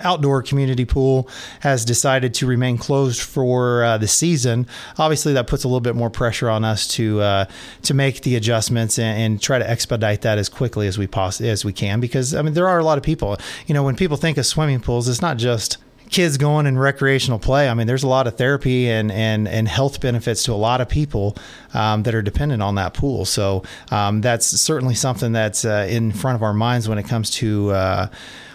outdoor 0.00 0.42
community 0.42 0.84
pool 0.84 1.28
has 1.60 1.84
decided 1.84 2.34
to 2.34 2.46
remain 2.46 2.78
closed 2.78 3.20
for 3.20 3.84
uh, 3.84 3.98
the 3.98 4.08
season, 4.08 4.66
obviously 4.98 5.32
that 5.32 5.46
puts 5.46 5.64
a 5.64 5.68
little 5.68 5.80
bit 5.80 5.96
more 5.96 6.10
pressure 6.10 6.48
on 6.48 6.64
us 6.64 6.86
to 6.88 7.20
uh, 7.20 7.44
to 7.82 7.94
make 7.94 8.22
the 8.22 8.36
adjustments 8.36 8.98
and, 8.98 9.18
and, 9.20 9.42
try 9.42 9.58
to 9.58 9.68
expedite 9.68 10.22
that 10.22 10.38
as 10.38 10.48
quickly 10.48 10.86
as 10.86 10.98
we 10.98 11.06
poss- 11.06 11.40
as 11.40 11.64
we 11.64 11.72
can. 11.72 12.00
Because 12.00 12.34
I 12.34 12.42
mean, 12.42 12.54
there 12.54 12.68
are 12.68 12.78
a 12.78 12.84
lot 12.84 12.98
of 12.98 13.04
people. 13.04 13.36
You 13.66 13.74
know, 13.74 13.82
when 13.82 13.96
people 13.96 14.16
think 14.16 14.38
of 14.38 14.46
swimming 14.46 14.80
pools, 14.80 15.08
it's 15.08 15.22
not 15.22 15.36
just 15.36 15.78
kids 16.10 16.38
going 16.38 16.66
in 16.66 16.78
recreational 16.78 17.38
play. 17.38 17.68
I 17.68 17.74
mean, 17.74 17.86
there's 17.86 18.02
a 18.02 18.08
lot 18.08 18.26
of 18.26 18.36
therapy 18.36 18.88
and 18.90 19.10
and 19.12 19.46
and 19.46 19.68
health 19.68 20.00
benefits 20.00 20.42
to 20.44 20.52
a 20.52 20.54
lot 20.54 20.80
of 20.80 20.88
people 20.88 21.36
um, 21.74 22.02
that 22.04 22.14
are 22.14 22.22
dependent 22.22 22.62
on 22.62 22.74
that 22.76 22.94
pool. 22.94 23.24
So 23.24 23.62
um, 23.90 24.20
that's 24.20 24.46
certainly 24.46 24.94
something 24.94 25.32
that's 25.32 25.64
uh, 25.64 25.86
in 25.88 26.12
front 26.12 26.36
of 26.36 26.42
our 26.42 26.54
minds 26.54 26.88
when 26.88 26.98
it 26.98 27.06
comes 27.06 27.30
to 27.32 27.70
uh, 27.70 28.08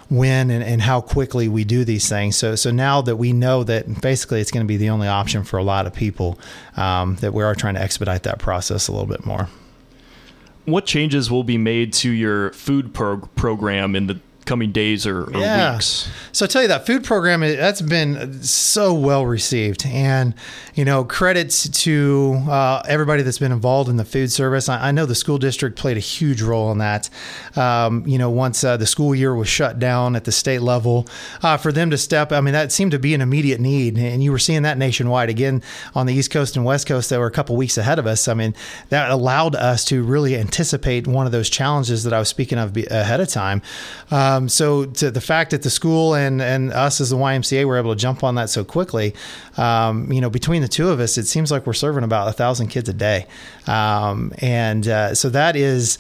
when 0.10 0.52
and, 0.52 0.64
and 0.64 0.82
how 0.82 1.02
quickly 1.02 1.48
we 1.48 1.64
do 1.64 1.84
these 1.84 2.08
things. 2.10 2.36
So, 2.36 2.56
so 2.56 2.72
now 2.72 3.02
that 3.02 3.16
we 3.16 3.34
know 3.34 3.64
that 3.64 4.02
basically 4.02 4.42
it's 4.42 4.52
going 4.52 4.66
to 4.66 4.68
be 4.68 4.78
the 4.78 4.90
only 4.90 5.08
option 5.08 5.44
for 5.44 5.58
a 5.58 5.64
lot 5.64 5.88
of 5.88 5.94
people, 5.94 6.38
um, 6.78 7.16
that 7.18 7.34
we 7.34 7.44
are 7.44 7.56
trying 7.56 7.76
to 7.76 7.82
expedite 7.82 8.24
that 8.24 8.40
process 8.40 8.88
a 8.88 8.92
little 8.92 9.08
bit 9.08 9.26
more. 9.26 9.50
What 10.66 10.86
changes 10.86 11.30
will 11.30 11.44
be 11.44 11.58
made 11.58 11.92
to 11.94 12.10
your 12.10 12.54
food 12.54 12.94
prog- 12.94 13.34
program 13.36 13.96
in 13.96 14.08
the 14.08 14.20
coming 14.46 14.72
days 14.72 15.06
or, 15.06 15.24
or 15.24 15.40
yeah. 15.40 15.74
weeks. 15.74 16.10
So 16.32 16.46
I 16.46 16.48
tell 16.48 16.62
you 16.62 16.68
that 16.68 16.86
food 16.86 17.04
program 17.04 17.42
that's 17.42 17.82
been 17.82 18.42
so 18.42 18.94
well 18.94 19.26
received, 19.26 19.86
and 19.86 20.34
you 20.76 20.86
know 20.86 21.04
credits 21.04 21.70
to 21.84 22.42
uh, 22.50 22.84
everybody 22.88 23.24
that's 23.24 23.38
been 23.38 23.52
involved 23.52 23.90
in 23.90 23.98
the 23.98 24.06
food 24.06 24.32
service. 24.32 24.70
I, 24.70 24.90
I, 24.90 24.92
know 24.92 25.06
the 25.06 25.16
school 25.16 25.38
district 25.38 25.78
played 25.78 25.98
a 25.98 26.02
huge 26.02 26.42
role 26.42 26.72
in 26.72 26.80
that. 26.80 27.10
Um, 27.56 28.06
you 28.08 28.18
know, 28.18 28.30
once 28.30 28.64
uh, 28.64 28.78
the 28.78 28.88
school 28.88 29.14
year 29.14 29.36
was 29.36 29.48
shut 29.48 29.80
down 29.80 30.16
at 30.16 30.24
the 30.24 30.32
state 30.32 30.62
level, 30.62 31.08
uh, 31.42 31.58
for 31.58 31.72
them 31.72 31.90
to 31.92 31.98
step, 31.98 32.32
I 32.32 32.42
mean 32.42 32.54
that 32.54 32.72
seemed 32.72 32.92
to 32.92 33.00
be 33.00 33.14
an 33.14 33.22
immediate 33.22 33.60
need, 33.60 33.98
and 33.98 34.24
you 34.24 34.32
were 34.32 34.40
seeing 34.40 34.64
that 34.64 34.78
nationwide 34.78 35.30
again 35.30 35.62
on 35.96 36.06
the 36.06 36.14
East 36.14 36.32
Coast 36.32 36.56
and 36.56 36.66
West 36.66 36.88
Coast 36.88 37.10
that 37.10 37.20
were 37.20 37.28
a 37.28 37.32
couple 37.32 37.56
weeks 37.56 37.78
ahead 37.78 38.00
of 38.00 38.08
us. 38.08 38.28
I 38.28 38.34
mean 38.34 38.56
that 38.90 39.12
allowed 39.12 39.56
us 39.56 39.86
to 39.86 40.04
really 40.04 40.36
anticipate 40.36 41.08
one 41.08 41.26
of 41.26 41.32
those 41.32 41.50
challenges 41.50 42.04
that 42.04 42.14
I 42.14 42.20
was 42.20 42.30
speaking 42.30 42.58
of 42.58 42.76
ahead 42.76 43.20
of 43.20 43.28
time. 43.28 43.62
Uh, 44.12 44.33
um, 44.38 44.50
so 44.50 44.86
to 44.86 45.12
the 45.12 45.22
fact 45.22 45.52
that 45.52 45.64
the 45.64 45.70
school 45.70 46.14
and 46.16 46.42
and 46.42 46.72
us 46.72 47.02
as 47.02 47.10
the 47.10 47.18
YMCA 47.18 47.66
were 47.66 47.78
able 47.78 47.94
to 47.94 48.00
jump 48.00 48.24
on 48.24 48.36
that 48.36 48.50
so 48.50 48.64
quickly, 48.64 49.14
um, 49.58 50.12
you 50.12 50.22
know, 50.22 50.30
between 50.30 50.62
the 50.62 50.68
two 50.68 50.90
of 50.90 51.00
us, 51.00 51.18
it 51.18 51.26
seems 51.26 51.52
like 51.52 51.66
we're 51.66 51.74
serving 51.74 52.04
about 52.04 52.28
a 52.28 52.34
thousand 52.34 52.68
kids 52.68 52.90
a 52.90 52.94
day, 52.94 53.26
um, 53.68 54.34
and 54.40 54.88
uh, 54.88 55.16
so 55.16 55.30
that 55.30 55.56
is. 55.56 55.98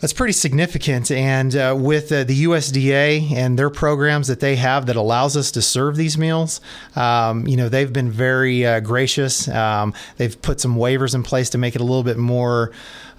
That's 0.00 0.12
pretty 0.12 0.34
significant. 0.34 1.10
And 1.10 1.56
uh, 1.56 1.74
with 1.78 2.12
uh, 2.12 2.24
the 2.24 2.44
USDA 2.44 3.32
and 3.32 3.58
their 3.58 3.70
programs 3.70 4.28
that 4.28 4.40
they 4.40 4.56
have 4.56 4.86
that 4.86 4.96
allows 4.96 5.36
us 5.36 5.50
to 5.52 5.62
serve 5.62 5.96
these 5.96 6.18
meals, 6.18 6.60
um, 6.96 7.46
you 7.46 7.56
know, 7.56 7.68
they've 7.68 7.92
been 7.92 8.10
very 8.10 8.66
uh, 8.66 8.80
gracious. 8.80 9.48
Um, 9.48 9.94
they've 10.18 10.40
put 10.40 10.60
some 10.60 10.76
waivers 10.76 11.14
in 11.14 11.22
place 11.22 11.50
to 11.50 11.58
make 11.58 11.74
it 11.74 11.80
a 11.80 11.84
little 11.84 12.04
bit 12.04 12.18
more 12.18 12.72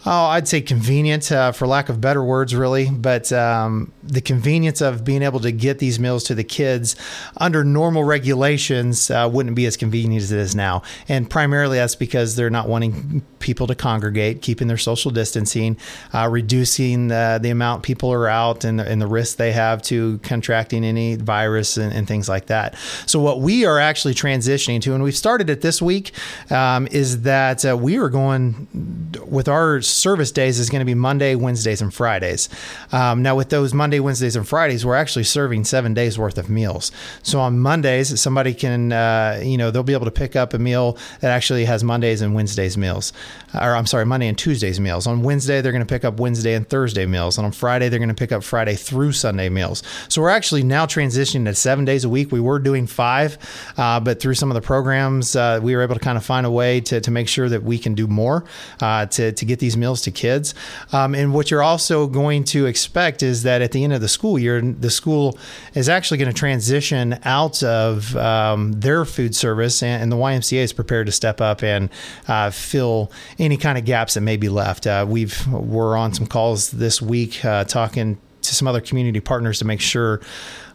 oh, 0.07 0.25
I'd 0.27 0.47
say 0.47 0.61
convenient 0.61 1.31
uh, 1.31 1.51
for 1.51 1.67
lack 1.67 1.89
of 1.89 1.99
better 1.99 2.23
words, 2.23 2.55
really. 2.55 2.89
But 2.89 3.31
um, 3.31 3.91
the 4.03 4.21
convenience 4.21 4.81
of 4.81 5.03
being 5.03 5.21
able 5.21 5.39
to 5.41 5.51
get 5.51 5.79
these 5.79 5.99
meals 5.99 6.23
to 6.25 6.35
the 6.35 6.43
kids 6.43 6.95
under 7.37 7.63
normal 7.63 8.03
regulations 8.03 9.11
uh, 9.11 9.29
wouldn't 9.31 9.55
be 9.55 9.65
as 9.65 9.75
convenient 9.75 10.23
as 10.23 10.31
it 10.31 10.39
is 10.39 10.55
now. 10.55 10.83
And 11.09 11.29
primarily 11.29 11.77
that's 11.77 11.95
because 11.95 12.35
they're 12.35 12.49
not 12.49 12.69
wanting 12.69 13.21
people 13.39 13.67
to 13.67 13.75
congregate, 13.75 14.41
keeping 14.41 14.67
their 14.67 14.77
social 14.77 15.11
distancing, 15.11 15.77
uh, 16.13 16.27
reducing 16.29 16.66
the, 16.75 17.39
the 17.41 17.49
amount 17.49 17.83
people 17.83 18.11
are 18.11 18.27
out 18.27 18.63
and 18.63 18.79
the, 18.79 18.87
and 18.87 19.01
the 19.01 19.07
risk 19.07 19.37
they 19.37 19.51
have 19.51 19.81
to 19.83 20.17
contracting 20.19 20.83
any 20.83 21.15
virus 21.15 21.77
and, 21.77 21.93
and, 21.93 22.07
things 22.07 22.29
like 22.29 22.47
that. 22.47 22.75
So, 23.05 23.19
what 23.19 23.41
we 23.41 23.65
are 23.65 23.79
actually 23.79 24.13
transitioning 24.13 24.81
to, 24.81 24.93
and 24.93 25.03
we've 25.03 25.17
started 25.17 25.49
it 25.49 25.61
this 25.61 25.81
week, 25.81 26.11
um, 26.49 26.87
is 26.87 27.23
that 27.23 27.65
uh, 27.65 27.75
we 27.77 27.97
are 27.97 28.09
going 28.09 28.67
with 29.25 29.47
our 29.47 29.81
service 29.81 30.31
days 30.31 30.59
is 30.59 30.69
going 30.69 30.79
to 30.79 30.85
be 30.85 30.93
Monday, 30.93 31.35
Wednesdays, 31.35 31.81
and 31.81 31.93
Fridays. 31.93 32.49
Um, 32.91 33.21
now, 33.21 33.35
with 33.35 33.49
those 33.49 33.73
Monday, 33.73 33.99
Wednesdays, 33.99 34.35
and 34.35 34.47
Fridays, 34.47 34.85
we're 34.85 34.95
actually 34.95 35.23
serving 35.23 35.65
seven 35.65 35.93
days 35.93 36.17
worth 36.17 36.37
of 36.37 36.49
meals. 36.49 36.91
So 37.23 37.39
on 37.39 37.59
Mondays, 37.59 38.19
somebody 38.19 38.53
can, 38.53 38.91
uh, 38.91 39.41
you 39.43 39.57
know, 39.57 39.71
they'll 39.71 39.83
be 39.83 39.93
able 39.93 40.05
to 40.05 40.11
pick 40.11 40.35
up 40.35 40.53
a 40.53 40.59
meal 40.59 40.97
that 41.21 41.31
actually 41.31 41.65
has 41.65 41.83
Mondays 41.83 42.21
and 42.21 42.33
Wednesdays 42.33 42.77
meals, 42.77 43.13
or 43.53 43.75
I'm 43.75 43.85
sorry, 43.85 44.05
Monday 44.05 44.27
and 44.27 44.37
Tuesdays 44.37 44.79
meals. 44.79 45.07
On 45.07 45.23
Wednesday, 45.23 45.61
they're 45.61 45.71
going 45.71 45.85
to 45.85 45.85
pick 45.85 46.05
up 46.05 46.19
Wednesday 46.19 46.53
and 46.57 46.67
Thursday 46.69 47.05
meals, 47.05 47.37
and 47.37 47.45
on 47.45 47.51
Friday, 47.53 47.87
they're 47.87 47.99
going 47.99 48.09
to 48.09 48.15
pick 48.15 48.31
up 48.31 48.43
Friday 48.43 48.75
through 48.75 49.13
Sunday 49.13 49.47
meals. 49.47 49.83
So 50.09 50.21
we're 50.21 50.29
actually 50.29 50.63
now 50.63 50.85
transitioning 50.85 51.45
to 51.45 51.55
seven 51.55 51.85
days 51.85 52.03
a 52.03 52.09
week. 52.09 52.31
We 52.31 52.41
were 52.41 52.59
doing 52.59 52.87
five, 52.87 53.37
uh, 53.77 53.99
but 53.99 54.19
through 54.19 54.33
some 54.33 54.51
of 54.51 54.55
the 54.55 54.61
programs, 54.61 55.35
uh, 55.35 55.59
we 55.63 55.75
were 55.75 55.81
able 55.81 55.95
to 55.95 56.01
kind 56.01 56.17
of 56.17 56.25
find 56.25 56.45
a 56.45 56.51
way 56.51 56.81
to, 56.81 56.99
to 56.99 57.11
make 57.11 57.27
sure 57.27 57.47
that 57.47 57.63
we 57.63 57.77
can 57.77 57.95
do 57.95 58.07
more 58.07 58.43
uh, 58.81 59.05
to, 59.07 59.31
to 59.31 59.45
get 59.45 59.59
these 59.59 59.77
meals 59.77 60.01
to 60.01 60.11
kids. 60.11 60.53
Um, 60.91 61.15
and 61.15 61.33
what 61.33 61.49
you're 61.49 61.63
also 61.63 62.07
going 62.07 62.43
to 62.45 62.65
expect 62.65 63.23
is 63.23 63.43
that 63.43 63.61
at 63.61 63.71
the 63.71 63.83
end 63.83 63.93
of 63.93 64.01
the 64.01 64.07
school 64.07 64.37
year, 64.37 64.61
the 64.61 64.89
school 64.89 65.37
is 65.73 65.87
actually 65.87 66.17
going 66.17 66.31
to 66.31 66.37
transition 66.37 67.19
out 67.23 67.63
of 67.63 68.15
um, 68.17 68.73
their 68.73 69.05
food 69.05 69.35
service, 69.35 69.83
and, 69.83 70.03
and, 70.03 70.11
the 70.11 70.15
YMCA 70.15 70.59
is 70.59 70.73
prepared 70.73 71.05
to 71.05 71.11
step 71.11 71.41
up 71.41 71.61
and 71.63 71.89
uh, 72.27 72.49
fill 72.49 73.11
any 73.37 73.57
kind 73.57 73.77
of 73.77 73.85
gaps 73.85 74.15
that 74.15 74.21
may 74.21 74.37
be 74.37 74.49
left. 74.49 74.87
Uh, 74.87 75.05
we've 75.07 75.45
we're 75.47 75.95
on 75.97 76.13
some 76.13 76.25
calls 76.25 76.46
this 76.55 77.01
week 77.01 77.43
uh, 77.43 77.63
talking 77.63 78.17
to 78.41 78.55
some 78.55 78.67
other 78.67 78.81
community 78.81 79.19
partners 79.19 79.59
to 79.59 79.65
make 79.65 79.81
sure 79.81 80.21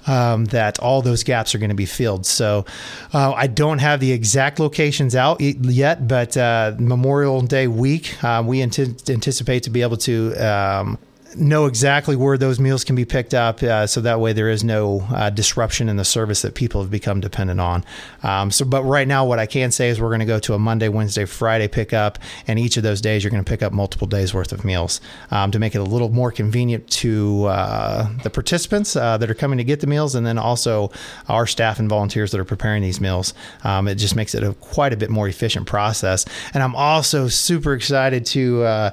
um, 0.06 0.46
that 0.46 0.78
all 0.78 1.02
those 1.02 1.22
gaps 1.22 1.54
are 1.54 1.58
going 1.58 1.70
to 1.70 1.76
be 1.76 1.86
filled. 1.86 2.26
So 2.26 2.64
uh, 3.12 3.32
I 3.32 3.46
don't 3.46 3.78
have 3.78 4.00
the 4.00 4.12
exact 4.12 4.58
locations 4.58 5.14
out 5.14 5.40
yet, 5.40 6.08
but 6.08 6.36
uh, 6.36 6.74
Memorial 6.78 7.40
Day 7.42 7.68
week, 7.68 8.22
uh, 8.22 8.42
we 8.44 8.62
anticipate 8.62 9.62
to 9.64 9.70
be 9.70 9.82
able 9.82 9.96
to. 9.98 10.34
Um, 10.34 10.98
know 11.36 11.66
exactly 11.66 12.16
where 12.16 12.38
those 12.38 12.60
meals 12.60 12.84
can 12.84 12.96
be 12.96 13.04
picked 13.04 13.34
up, 13.34 13.62
uh, 13.62 13.86
so 13.86 14.00
that 14.00 14.20
way 14.20 14.32
there 14.32 14.48
is 14.48 14.62
no 14.64 15.00
uh, 15.10 15.30
disruption 15.30 15.88
in 15.88 15.96
the 15.96 16.04
service 16.04 16.42
that 16.42 16.54
people 16.54 16.80
have 16.80 16.90
become 16.90 17.20
dependent 17.20 17.60
on. 17.60 17.84
Um, 18.22 18.50
so, 18.50 18.64
but 18.64 18.82
right 18.82 19.08
now, 19.08 19.24
what 19.24 19.38
I 19.38 19.46
can 19.46 19.70
say 19.70 19.88
is 19.88 20.00
we're 20.00 20.08
going 20.08 20.20
to 20.20 20.26
go 20.26 20.38
to 20.40 20.54
a 20.54 20.58
Monday, 20.58 20.88
Wednesday, 20.88 21.24
Friday 21.24 21.68
pickup, 21.68 22.18
and 22.46 22.58
each 22.58 22.76
of 22.76 22.82
those 22.82 23.00
days 23.00 23.22
you're 23.22 23.30
going 23.30 23.44
to 23.44 23.48
pick 23.48 23.62
up 23.62 23.72
multiple 23.72 24.06
days 24.06 24.34
worth 24.34 24.52
of 24.52 24.64
meals 24.64 25.00
um, 25.30 25.50
to 25.50 25.58
make 25.58 25.74
it 25.74 25.78
a 25.78 25.84
little 25.84 26.08
more 26.08 26.30
convenient 26.30 26.88
to 26.90 27.46
uh, 27.46 28.08
the 28.22 28.30
participants 28.30 28.96
uh, 28.96 29.16
that 29.18 29.30
are 29.30 29.34
coming 29.34 29.58
to 29.58 29.64
get 29.64 29.80
the 29.80 29.86
meals, 29.86 30.14
and 30.14 30.26
then 30.26 30.38
also 30.38 30.90
our 31.28 31.46
staff 31.46 31.78
and 31.78 31.88
volunteers 31.88 32.30
that 32.30 32.40
are 32.40 32.44
preparing 32.44 32.82
these 32.82 33.00
meals. 33.00 33.34
Um, 33.64 33.88
it 33.88 33.96
just 33.96 34.16
makes 34.16 34.34
it 34.34 34.42
a 34.42 34.52
quite 34.54 34.92
a 34.92 34.96
bit 34.96 35.10
more 35.10 35.28
efficient 35.28 35.66
process. 35.66 36.24
And 36.54 36.62
I'm 36.62 36.74
also 36.74 37.28
super 37.28 37.74
excited 37.74 38.26
to 38.26 38.62
uh, 38.62 38.90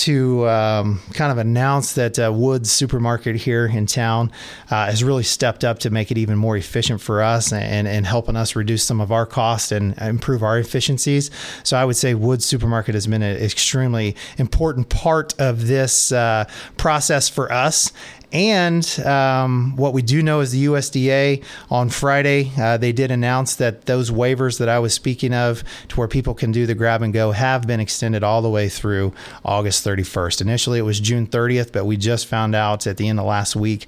to 0.00 0.48
um, 0.48 1.00
kind 1.12 1.30
of 1.30 1.38
announce 1.38 1.94
that 1.94 2.18
uh, 2.18 2.32
Woods 2.32 2.70
Supermarket 2.70 3.36
here 3.36 3.66
in 3.66 3.86
town 3.86 4.32
uh, 4.70 4.86
has 4.86 5.04
really 5.04 5.22
stepped 5.22 5.64
up 5.64 5.78
to 5.80 5.90
make 5.90 6.10
it 6.10 6.18
even 6.18 6.36
more 6.38 6.56
efficient 6.56 7.00
for 7.00 7.22
us 7.22 7.52
and, 7.52 7.86
and 7.86 8.06
helping 8.06 8.36
us 8.36 8.56
reduce 8.56 8.82
some 8.82 9.00
of 9.00 9.12
our 9.12 9.26
costs 9.26 9.72
and 9.72 9.96
improve 9.98 10.42
our 10.42 10.58
efficiencies. 10.58 11.30
So 11.62 11.76
I 11.76 11.84
would 11.84 11.96
say 11.96 12.14
Woods 12.14 12.44
Supermarket 12.44 12.94
has 12.94 13.06
been 13.06 13.22
an 13.22 13.36
extremely 13.36 14.16
important 14.38 14.88
part 14.88 15.38
of 15.38 15.66
this 15.66 16.12
uh, 16.12 16.46
process 16.76 17.28
for 17.28 17.52
us 17.52 17.92
and 18.32 19.00
um, 19.00 19.74
what 19.76 19.92
we 19.92 20.02
do 20.02 20.22
know 20.22 20.40
is 20.40 20.52
the 20.52 20.66
USDA 20.66 21.42
on 21.68 21.90
Friday, 21.90 22.52
uh, 22.58 22.76
they 22.76 22.92
did 22.92 23.10
announce 23.10 23.56
that 23.56 23.86
those 23.86 24.10
waivers 24.10 24.58
that 24.58 24.68
I 24.68 24.78
was 24.78 24.94
speaking 24.94 25.34
of 25.34 25.64
to 25.88 25.96
where 25.96 26.06
people 26.06 26.34
can 26.34 26.52
do 26.52 26.66
the 26.66 26.74
grab 26.74 27.02
and 27.02 27.12
go 27.12 27.32
have 27.32 27.66
been 27.66 27.80
extended 27.80 28.22
all 28.22 28.40
the 28.40 28.48
way 28.48 28.68
through 28.68 29.12
August 29.44 29.84
31st. 29.84 30.40
Initially, 30.42 30.78
it 30.78 30.82
was 30.82 31.00
June 31.00 31.26
30th, 31.26 31.72
but 31.72 31.86
we 31.86 31.96
just 31.96 32.26
found 32.26 32.54
out 32.54 32.86
at 32.86 32.98
the 32.98 33.08
end 33.08 33.18
of 33.18 33.26
last 33.26 33.56
week 33.56 33.86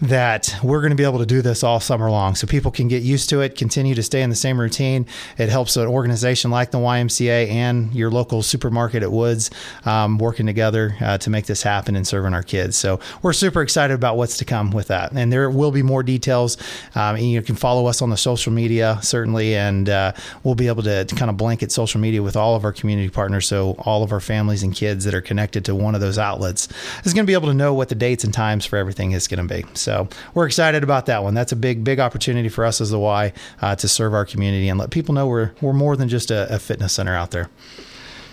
that 0.00 0.54
we're 0.62 0.80
going 0.80 0.90
to 0.90 0.96
be 0.96 1.04
able 1.04 1.18
to 1.18 1.26
do 1.26 1.42
this 1.42 1.64
all 1.64 1.80
summer 1.80 2.10
long. 2.10 2.36
So 2.36 2.46
people 2.46 2.70
can 2.70 2.86
get 2.86 3.02
used 3.02 3.28
to 3.30 3.40
it, 3.40 3.56
continue 3.56 3.96
to 3.96 4.02
stay 4.02 4.22
in 4.22 4.30
the 4.30 4.36
same 4.36 4.60
routine. 4.60 5.06
It 5.36 5.48
helps 5.48 5.76
an 5.76 5.88
organization 5.88 6.52
like 6.52 6.70
the 6.70 6.78
YMCA 6.78 7.48
and 7.50 7.92
your 7.92 8.10
local 8.10 8.42
supermarket 8.42 9.02
at 9.02 9.10
Woods 9.10 9.50
um, 9.84 10.18
working 10.18 10.46
together 10.46 10.96
uh, 11.00 11.18
to 11.18 11.30
make 11.30 11.46
this 11.46 11.62
happen 11.62 11.96
and 11.96 12.06
serving 12.06 12.34
our 12.34 12.42
kids. 12.44 12.76
So 12.76 13.00
we're 13.22 13.32
super 13.32 13.62
excited 13.62 13.79
excited 13.80 13.94
about 13.94 14.18
what's 14.18 14.36
to 14.36 14.44
come 14.44 14.70
with 14.72 14.88
that. 14.88 15.10
And 15.12 15.32
there 15.32 15.48
will 15.48 15.70
be 15.70 15.82
more 15.82 16.02
details. 16.02 16.58
Um, 16.94 17.16
and 17.16 17.24
you 17.30 17.40
can 17.40 17.54
follow 17.54 17.86
us 17.86 18.02
on 18.02 18.10
the 18.10 18.16
social 18.18 18.52
media, 18.52 18.98
certainly, 19.00 19.54
and 19.54 19.88
uh, 19.88 20.12
we'll 20.44 20.54
be 20.54 20.68
able 20.68 20.82
to, 20.82 21.06
to, 21.06 21.14
kind 21.14 21.30
of 21.30 21.38
blanket 21.38 21.72
social 21.72 21.98
media 21.98 22.22
with 22.22 22.36
all 22.36 22.56
of 22.56 22.64
our 22.64 22.72
community 22.72 23.08
partners. 23.08 23.46
So 23.46 23.76
all 23.78 24.02
of 24.02 24.12
our 24.12 24.20
families 24.20 24.62
and 24.62 24.74
kids 24.74 25.06
that 25.06 25.14
are 25.14 25.22
connected 25.22 25.64
to 25.64 25.74
one 25.74 25.94
of 25.94 26.02
those 26.02 26.18
outlets 26.18 26.68
is 27.04 27.14
going 27.14 27.24
to 27.24 27.26
be 27.26 27.32
able 27.32 27.48
to 27.48 27.54
know 27.54 27.72
what 27.72 27.88
the 27.88 27.94
dates 27.94 28.22
and 28.22 28.34
times 28.34 28.66
for 28.66 28.76
everything 28.76 29.12
is 29.12 29.26
going 29.26 29.48
to 29.48 29.54
be. 29.54 29.64
So 29.72 30.06
we're 30.34 30.46
excited 30.46 30.82
about 30.84 31.06
that 31.06 31.22
one. 31.22 31.32
That's 31.32 31.52
a 31.52 31.56
big, 31.56 31.82
big 31.82 32.00
opportunity 32.00 32.50
for 32.50 32.66
us 32.66 32.82
as 32.82 32.90
the 32.90 32.98
Y 32.98 33.32
uh, 33.62 33.76
to 33.76 33.88
serve 33.88 34.12
our 34.12 34.26
community 34.26 34.68
and 34.68 34.78
let 34.78 34.90
people 34.90 35.14
know 35.14 35.26
we're, 35.26 35.52
we're 35.62 35.72
more 35.72 35.96
than 35.96 36.10
just 36.10 36.30
a, 36.30 36.54
a 36.54 36.58
fitness 36.58 36.92
center 36.92 37.14
out 37.14 37.30
there 37.30 37.48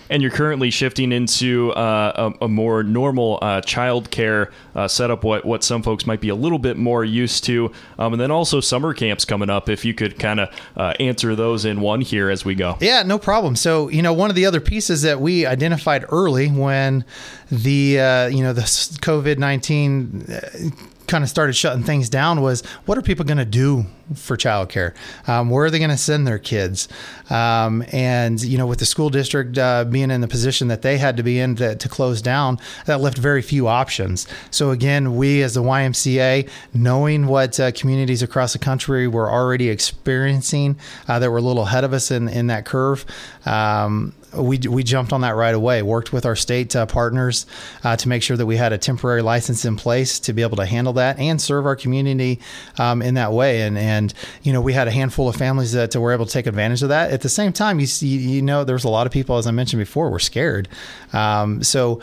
and 0.09 0.21
you're 0.21 0.31
currently 0.31 0.69
shifting 0.69 1.11
into 1.11 1.71
uh, 1.71 2.31
a, 2.41 2.45
a, 2.45 2.47
more 2.47 2.83
normal 2.83 3.39
uh, 3.41 3.61
child 3.61 4.09
care 4.11 4.51
uh, 4.75 4.87
setup, 4.87 5.23
what 5.23 5.45
what 5.45 5.63
some 5.63 5.83
folks 5.83 6.05
might 6.05 6.21
be 6.21 6.29
a 6.29 6.35
little 6.35 6.59
bit 6.59 6.77
more 6.77 7.03
used 7.03 7.43
to, 7.45 7.71
um, 7.99 8.13
and 8.13 8.21
then 8.21 8.31
also 8.31 8.59
summer 8.59 8.93
camps 8.93 9.25
coming 9.25 9.49
up. 9.49 9.69
If 9.69 9.85
you 9.85 9.93
could 9.93 10.19
kind 10.19 10.39
of 10.39 10.49
uh, 10.75 10.93
answer 10.99 11.35
those 11.35 11.65
in 11.65 11.81
one 11.81 12.01
here 12.01 12.29
as 12.29 12.45
we 12.45 12.55
go. 12.55 12.77
Yeah, 12.79 13.03
no 13.03 13.17
problem. 13.17 13.55
So 13.55 13.89
you 13.89 14.01
know, 14.01 14.13
one 14.13 14.29
of 14.29 14.35
the 14.35 14.45
other 14.45 14.61
pieces 14.61 15.01
that 15.01 15.19
we 15.19 15.45
identified 15.45 16.05
early 16.09 16.47
when 16.47 17.05
the 17.51 17.99
uh, 17.99 18.27
you 18.27 18.43
know 18.43 18.53
the 18.53 18.61
COVID 18.61 19.37
nineteen 19.37 20.25
uh, 20.29 20.69
kind 21.07 21.23
of 21.23 21.29
started 21.29 21.53
shutting 21.53 21.83
things 21.83 22.09
down 22.09 22.41
was 22.41 22.61
what 22.85 22.97
are 22.97 23.01
people 23.01 23.25
going 23.25 23.37
to 23.37 23.45
do 23.45 23.85
for 24.13 24.37
childcare? 24.37 24.93
Um, 25.27 25.49
where 25.49 25.65
are 25.65 25.69
they 25.69 25.79
going 25.79 25.89
to 25.91 25.97
send 25.97 26.27
their 26.27 26.39
kids? 26.39 26.87
Um, 27.29 27.83
and 27.91 28.41
you 28.41 28.57
know, 28.57 28.67
with 28.67 28.79
the 28.79 28.85
school 28.85 29.09
district 29.09 29.57
uh, 29.57 29.85
being 29.85 30.11
in 30.11 30.21
the 30.21 30.27
position 30.27 30.67
that 30.67 30.81
they 30.81 30.97
had 30.97 31.17
to 31.17 31.23
be 31.23 31.39
in 31.39 31.55
to, 31.55 31.75
to, 31.75 31.89
close 31.89 32.21
down, 32.21 32.59
that 32.85 32.99
left 32.99 33.17
very 33.17 33.41
few 33.41 33.67
options. 33.67 34.27
So 34.51 34.71
again, 34.71 35.15
we 35.15 35.41
as 35.41 35.53
the 35.53 35.63
YMCA, 35.63 36.49
knowing 36.73 37.27
what 37.27 37.59
uh, 37.59 37.71
communities 37.71 38.21
across 38.21 38.53
the 38.53 38.59
country 38.59 39.07
were 39.07 39.31
already 39.31 39.69
experiencing, 39.69 40.77
uh, 41.07 41.19
that 41.19 41.31
were 41.31 41.37
a 41.37 41.41
little 41.41 41.63
ahead 41.63 41.83
of 41.83 41.93
us 41.93 42.11
in 42.11 42.27
in 42.27 42.47
that 42.47 42.65
curve. 42.65 43.05
Um, 43.45 44.13
we, 44.33 44.57
we 44.57 44.83
jumped 44.83 45.13
on 45.13 45.21
that 45.21 45.35
right 45.35 45.53
away. 45.53 45.81
Worked 45.81 46.11
with 46.13 46.25
our 46.25 46.35
state 46.35 46.75
uh, 46.75 46.85
partners 46.85 47.45
uh, 47.83 47.95
to 47.95 48.09
make 48.09 48.23
sure 48.23 48.37
that 48.37 48.45
we 48.45 48.57
had 48.57 48.73
a 48.73 48.77
temporary 48.77 49.21
license 49.21 49.65
in 49.65 49.75
place 49.75 50.19
to 50.21 50.33
be 50.33 50.41
able 50.41 50.57
to 50.57 50.65
handle 50.65 50.93
that 50.93 51.19
and 51.19 51.41
serve 51.41 51.65
our 51.65 51.75
community 51.75 52.39
um, 52.77 53.01
in 53.01 53.13
that 53.15 53.31
way. 53.31 53.61
And 53.61 53.77
and 53.77 54.13
you 54.43 54.53
know 54.53 54.61
we 54.61 54.73
had 54.73 54.87
a 54.87 54.91
handful 54.91 55.29
of 55.29 55.35
families 55.35 55.71
that 55.73 55.95
were 55.95 56.11
able 56.11 56.25
to 56.25 56.31
take 56.31 56.47
advantage 56.47 56.83
of 56.83 56.89
that. 56.89 57.11
At 57.11 57.21
the 57.21 57.29
same 57.29 57.53
time, 57.53 57.79
you 57.79 57.87
see, 57.87 58.07
you 58.07 58.41
know 58.41 58.63
there's 58.63 58.83
a 58.83 58.89
lot 58.89 59.07
of 59.07 59.13
people, 59.13 59.37
as 59.37 59.47
I 59.47 59.51
mentioned 59.51 59.79
before, 59.79 60.09
were 60.09 60.19
scared. 60.19 60.67
Um, 61.13 61.63
so 61.63 62.01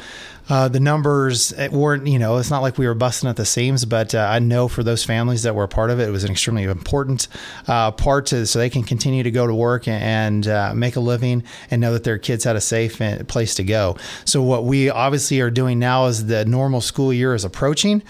uh, 0.49 0.69
the 0.69 0.81
numbers 0.81 1.53
weren't, 1.71 2.07
you 2.07 2.19
know, 2.19 2.37
it's 2.37 2.51
not 2.51 2.63
like 2.63 2.77
we 2.79 2.87
were 2.87 2.95
busting 2.95 3.29
at 3.29 3.37
the 3.37 3.45
seams, 3.45 3.85
but 3.85 4.15
uh, 4.15 4.19
I 4.19 4.39
know 4.39 4.69
for 4.69 4.83
those 4.83 5.05
families 5.05 5.43
that 5.45 5.55
were 5.55 5.65
a 5.65 5.69
part 5.69 5.91
of 5.91 6.01
it, 6.01 6.09
it 6.09 6.13
was 6.13 6.25
an 6.25 6.31
extremely 6.31 6.65
important 6.65 7.29
uh, 7.67 7.91
part 7.93 8.27
to 8.27 8.47
so 8.47 8.59
they 8.59 8.71
can 8.71 8.83
continue 8.83 9.23
to 9.23 9.31
go 9.31 9.47
to 9.47 9.55
work 9.55 9.89
and, 9.89 10.47
uh, 10.47 10.75
make 10.75 10.97
a 10.97 11.01
living 11.01 11.45
and 11.71 11.81
know 11.81 11.93
that 11.93 12.05
their 12.05 12.19
kids 12.19 12.45
had 12.45 12.57
a 12.57 12.61
safe 12.61 13.01
place 13.29 13.55
to 13.55 13.65
go. 13.65 13.97
So 14.25 14.43
what 14.43 14.65
we 14.65 14.91
obviously 14.91 15.41
are 15.41 15.51
doing 15.51 15.79
now 15.79 16.07
is 16.07 16.27
the 16.27 16.45
normal 16.45 16.81
school 16.81 17.13
year 17.13 17.35
is 17.35 17.45
approaching. 17.45 18.03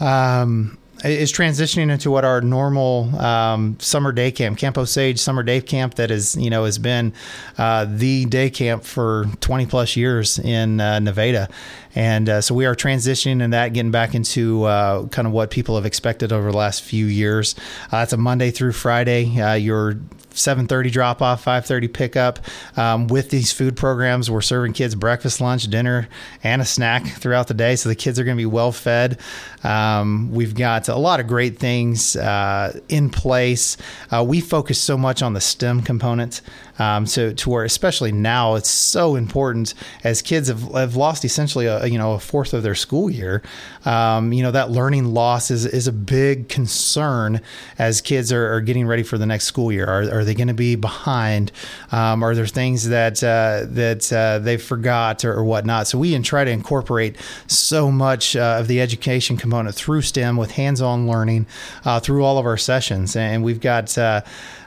Um, 0.00 0.78
is 1.04 1.32
transitioning 1.32 1.90
into 1.90 2.10
what 2.10 2.24
our 2.24 2.40
normal 2.40 3.14
um, 3.18 3.76
summer 3.80 4.12
day 4.12 4.30
camp, 4.30 4.58
Camp 4.58 4.76
Osage 4.76 5.18
summer 5.18 5.42
day 5.42 5.60
camp, 5.60 5.94
that 5.94 6.10
is 6.10 6.36
you 6.36 6.50
know 6.50 6.64
has 6.64 6.78
been 6.78 7.12
uh, 7.58 7.86
the 7.88 8.24
day 8.26 8.50
camp 8.50 8.84
for 8.84 9.26
20 9.40 9.66
plus 9.66 9.96
years 9.96 10.38
in 10.38 10.80
uh, 10.80 10.98
Nevada, 10.98 11.48
and 11.94 12.28
uh, 12.28 12.40
so 12.40 12.54
we 12.54 12.66
are 12.66 12.74
transitioning 12.74 13.42
in 13.42 13.50
that, 13.50 13.72
getting 13.72 13.90
back 13.90 14.14
into 14.14 14.64
uh, 14.64 15.06
kind 15.08 15.26
of 15.26 15.32
what 15.32 15.50
people 15.50 15.76
have 15.76 15.86
expected 15.86 16.32
over 16.32 16.50
the 16.50 16.56
last 16.56 16.82
few 16.82 17.06
years. 17.06 17.54
Uh, 17.92 17.98
it's 17.98 18.12
a 18.12 18.16
Monday 18.16 18.50
through 18.50 18.72
Friday. 18.72 19.40
Uh, 19.40 19.54
your 19.54 19.98
7:30 20.34 20.90
drop 20.90 21.22
off, 21.22 21.44
5:30 21.44 21.88
pickup. 21.88 22.38
Um, 22.76 23.06
with 23.08 23.30
these 23.30 23.52
food 23.52 23.76
programs, 23.76 24.30
we're 24.30 24.40
serving 24.40 24.72
kids 24.72 24.94
breakfast, 24.94 25.40
lunch, 25.40 25.64
dinner, 25.68 26.08
and 26.42 26.62
a 26.62 26.64
snack 26.64 27.06
throughout 27.06 27.48
the 27.48 27.54
day, 27.54 27.76
so 27.76 27.88
the 27.88 27.94
kids 27.94 28.18
are 28.18 28.24
going 28.24 28.36
to 28.36 28.40
be 28.40 28.46
well 28.46 28.72
fed. 28.72 29.18
Um, 29.64 30.30
we've 30.32 30.54
got 30.54 30.88
a 30.88 30.96
lot 30.96 31.20
of 31.20 31.26
great 31.26 31.58
things 31.58 32.16
uh, 32.16 32.78
in 32.88 33.10
place. 33.10 33.76
Uh, 34.10 34.24
we 34.26 34.40
focus 34.40 34.80
so 34.80 34.96
much 34.96 35.22
on 35.22 35.34
the 35.34 35.40
STEM 35.40 35.82
component. 35.82 36.40
Um, 36.80 37.04
so 37.04 37.32
to 37.32 37.50
where, 37.50 37.64
especially 37.64 38.10
now, 38.10 38.54
it's 38.54 38.70
so 38.70 39.14
important 39.14 39.74
as 40.02 40.22
kids 40.22 40.48
have, 40.48 40.62
have 40.72 40.96
lost 40.96 41.24
essentially 41.24 41.66
a 41.66 41.86
you 41.86 41.98
know 41.98 42.14
a 42.14 42.18
fourth 42.18 42.54
of 42.54 42.62
their 42.62 42.74
school 42.74 43.10
year. 43.10 43.42
Um, 43.84 44.32
you 44.32 44.42
know 44.42 44.50
that 44.50 44.70
learning 44.70 45.04
loss 45.04 45.50
is 45.50 45.66
is 45.66 45.86
a 45.86 45.92
big 45.92 46.48
concern 46.48 47.40
as 47.78 48.00
kids 48.00 48.32
are, 48.32 48.54
are 48.54 48.60
getting 48.62 48.86
ready 48.86 49.02
for 49.02 49.18
the 49.18 49.26
next 49.26 49.44
school 49.44 49.70
year. 49.70 49.86
Are, 49.86 50.20
are 50.20 50.24
they 50.24 50.34
going 50.34 50.48
to 50.48 50.54
be 50.54 50.74
behind? 50.74 51.52
Um, 51.92 52.22
are 52.22 52.34
there 52.34 52.46
things 52.46 52.88
that 52.88 53.22
uh, 53.22 53.66
that 53.68 54.10
uh, 54.12 54.38
they 54.38 54.56
forgot 54.56 55.24
or, 55.24 55.34
or, 55.34 55.44
whatnot? 55.44 55.86
So 55.86 55.98
we 55.98 56.18
try 56.20 56.44
to 56.44 56.50
incorporate 56.50 57.16
so 57.46 57.90
much 57.90 58.36
uh, 58.36 58.56
of 58.58 58.68
the 58.68 58.80
education 58.80 59.36
component 59.36 59.74
through 59.74 60.02
STEM 60.02 60.36
with 60.36 60.52
hands-on 60.52 61.06
learning 61.06 61.46
uh, 61.84 62.00
through 62.00 62.24
all 62.24 62.38
of 62.38 62.46
our 62.46 62.56
sessions, 62.56 63.16
and 63.16 63.44
we've 63.44 63.60
got 63.60 63.96
uh, 63.98 64.22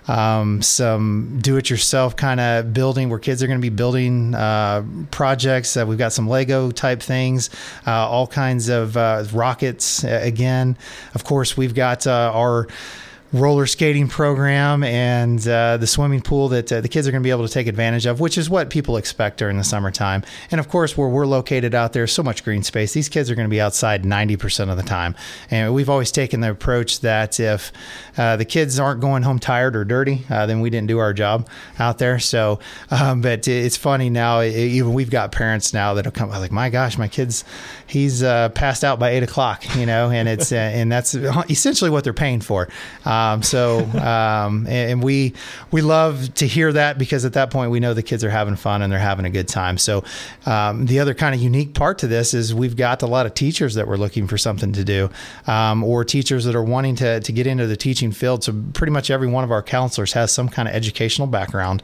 um, 0.08 0.62
some 0.62 1.40
do-it-yourself 1.42 2.16
kind 2.16 2.40
of 2.40 2.74
building 2.74 3.10
where 3.10 3.20
kids 3.20 3.42
are 3.42 3.48
going 3.48 3.60
to 3.60 3.62
be 3.62 3.70
building 3.70 4.36
uh, 4.36 4.84
projects. 5.12 5.76
Uh, 5.78 5.86
we've 5.88 5.98
got 5.98 6.14
some 6.14 6.28
Lego 6.28 6.72
type 6.72 7.02
things, 7.02 7.50
uh, 7.88 7.92
all 7.92 8.28
kinds 8.28 8.70
of 8.70 8.98
uh, 8.98 9.24
rockets. 9.34 10.04
again, 10.04 10.78
of 11.16 11.24
course, 11.24 11.56
we've 11.58 11.76
got 11.76 12.06
uh, 12.08 12.32
our 12.34 12.68
roller 13.34 13.66
skating 13.66 14.08
program 14.08 14.84
and 14.84 15.46
uh, 15.48 15.76
the 15.78 15.88
swimming 15.88 16.22
pool 16.22 16.50
that 16.50 16.72
uh, 16.72 16.80
the 16.82 16.88
kids 16.88 17.08
are 17.08 17.12
going 17.12 17.22
to 17.22 17.26
be 17.26 17.32
able 17.32 17.46
to 17.46 17.52
take 17.52 17.66
advantage 17.66 18.06
of, 18.06 18.20
which 18.20 18.38
is 18.38 18.48
what 18.48 18.70
people 18.70 18.96
expect 18.96 19.40
during 19.40 19.58
the 19.58 19.64
summertime. 19.64 20.24
And 20.52 20.60
of 20.60 20.70
course, 20.70 20.96
where 20.96 21.10
we're 21.10 21.26
located 21.26 21.74
out 21.74 21.94
there, 21.94 22.06
so 22.06 22.22
much 22.22 22.44
green 22.44 22.62
space. 22.62 22.94
These 22.94 23.10
kids 23.10 23.32
are 23.32 23.36
going 23.36 23.48
to 23.48 23.52
be 23.52 23.60
outside 23.60 24.04
90% 24.04 24.70
of 24.70 24.78
the 24.78 24.84
time. 24.84 25.16
And 25.50 25.74
we've 25.74 25.90
always 25.90 26.12
taken 26.12 26.42
the 26.42 26.52
approach 26.52 27.00
that 27.00 27.40
if 27.40 27.72
uh, 28.18 28.36
the 28.36 28.46
kids 28.46 28.80
aren't 28.80 29.02
going 29.02 29.24
home 29.24 29.40
tired 29.40 29.76
or 29.76 29.84
dirty, 29.84 30.26
uh, 30.30 30.46
then 30.46 30.62
we 30.62 30.70
didn't 30.70 30.88
do 30.88 31.00
our 31.00 31.14
job 31.14 31.50
out 31.80 31.98
there. 31.98 32.20
So, 32.20 32.60
um, 32.92 33.22
but 33.22 33.48
it's 33.48 33.78
funny 33.78 34.12
now, 34.12 34.44
even 34.44 34.94
we've 34.94 35.10
got 35.10 35.32
parents 35.32 35.74
now 35.74 35.96
that 35.96 36.06
have 36.06 36.14
come 36.14 36.30
like, 36.30 36.52
my 36.52 36.70
gosh, 36.70 37.00
my 37.00 37.08
kid's, 37.08 37.44
he's 37.88 38.22
uh, 38.22 38.50
passed 38.50 38.84
out 38.84 39.00
by 39.00 39.10
eight 39.10 39.24
o'clock, 39.24 39.64
you 39.76 39.88
know, 39.88 40.12
and 40.12 40.30
it's, 40.30 40.52
uh, 40.52 40.56
and 40.56 40.92
that's 40.92 41.16
essentially 41.16 41.90
what 41.90 42.04
they're 42.04 42.14
paying 42.14 42.40
for. 42.40 42.70
Um, 43.06 43.23
so, 43.42 43.80
um, 43.80 44.66
and, 44.68 44.92
and, 44.92 45.04
we 45.04 45.34
we 45.72 45.82
love 45.82 46.34
to 46.36 46.48
hear 46.48 46.72
that 46.72 46.98
because 46.98 47.26
at 47.26 47.34
that 47.34 47.52
point 47.52 47.72
we 47.72 47.80
know 47.80 47.94
the 47.94 48.04
kids 48.04 48.24
are 48.24 48.30
having 48.30 48.56
fun 48.56 48.82
and 48.82 48.92
they're 48.92 49.00
having 49.00 49.26
a 49.26 49.30
good 49.30 49.48
time. 49.48 49.78
So, 49.78 50.04
um, 50.46 50.86
the 50.86 51.00
other 51.00 51.14
kind 51.14 51.36
of 51.36 51.42
unique 51.42 51.74
part 51.74 51.98
to 52.00 52.08
this 52.08 52.34
is 52.34 52.54
we've 52.54 52.76
got 52.76 53.02
a 53.02 53.08
lot 53.08 53.26
of 53.26 53.34
teachers 53.34 53.76
that 53.76 53.88
we're 53.88 53.98
looking 53.98 54.28
for 54.28 54.38
something 54.38 54.72
to 54.74 54.84
do, 54.84 55.10
um, 55.48 55.84
or 55.84 56.06
teachers 56.06 56.46
that 56.46 56.56
are 56.56 56.64
wanting 56.64 56.96
to 56.98 57.20
to 57.20 57.32
get 57.32 57.48
into 57.48 57.68
the 57.68 57.78
teaching 57.78 58.12
field. 58.12 58.44
So, 58.44 58.54
pretty 58.74 58.92
much 58.92 59.10
every 59.10 59.28
one 59.28 59.44
of 59.44 59.52
our 59.52 59.64
counselors 59.64 60.14
has 60.14 60.32
some 60.32 60.50
kind 60.50 60.68
of 60.68 60.74
educational 60.74 61.28
background 61.28 61.84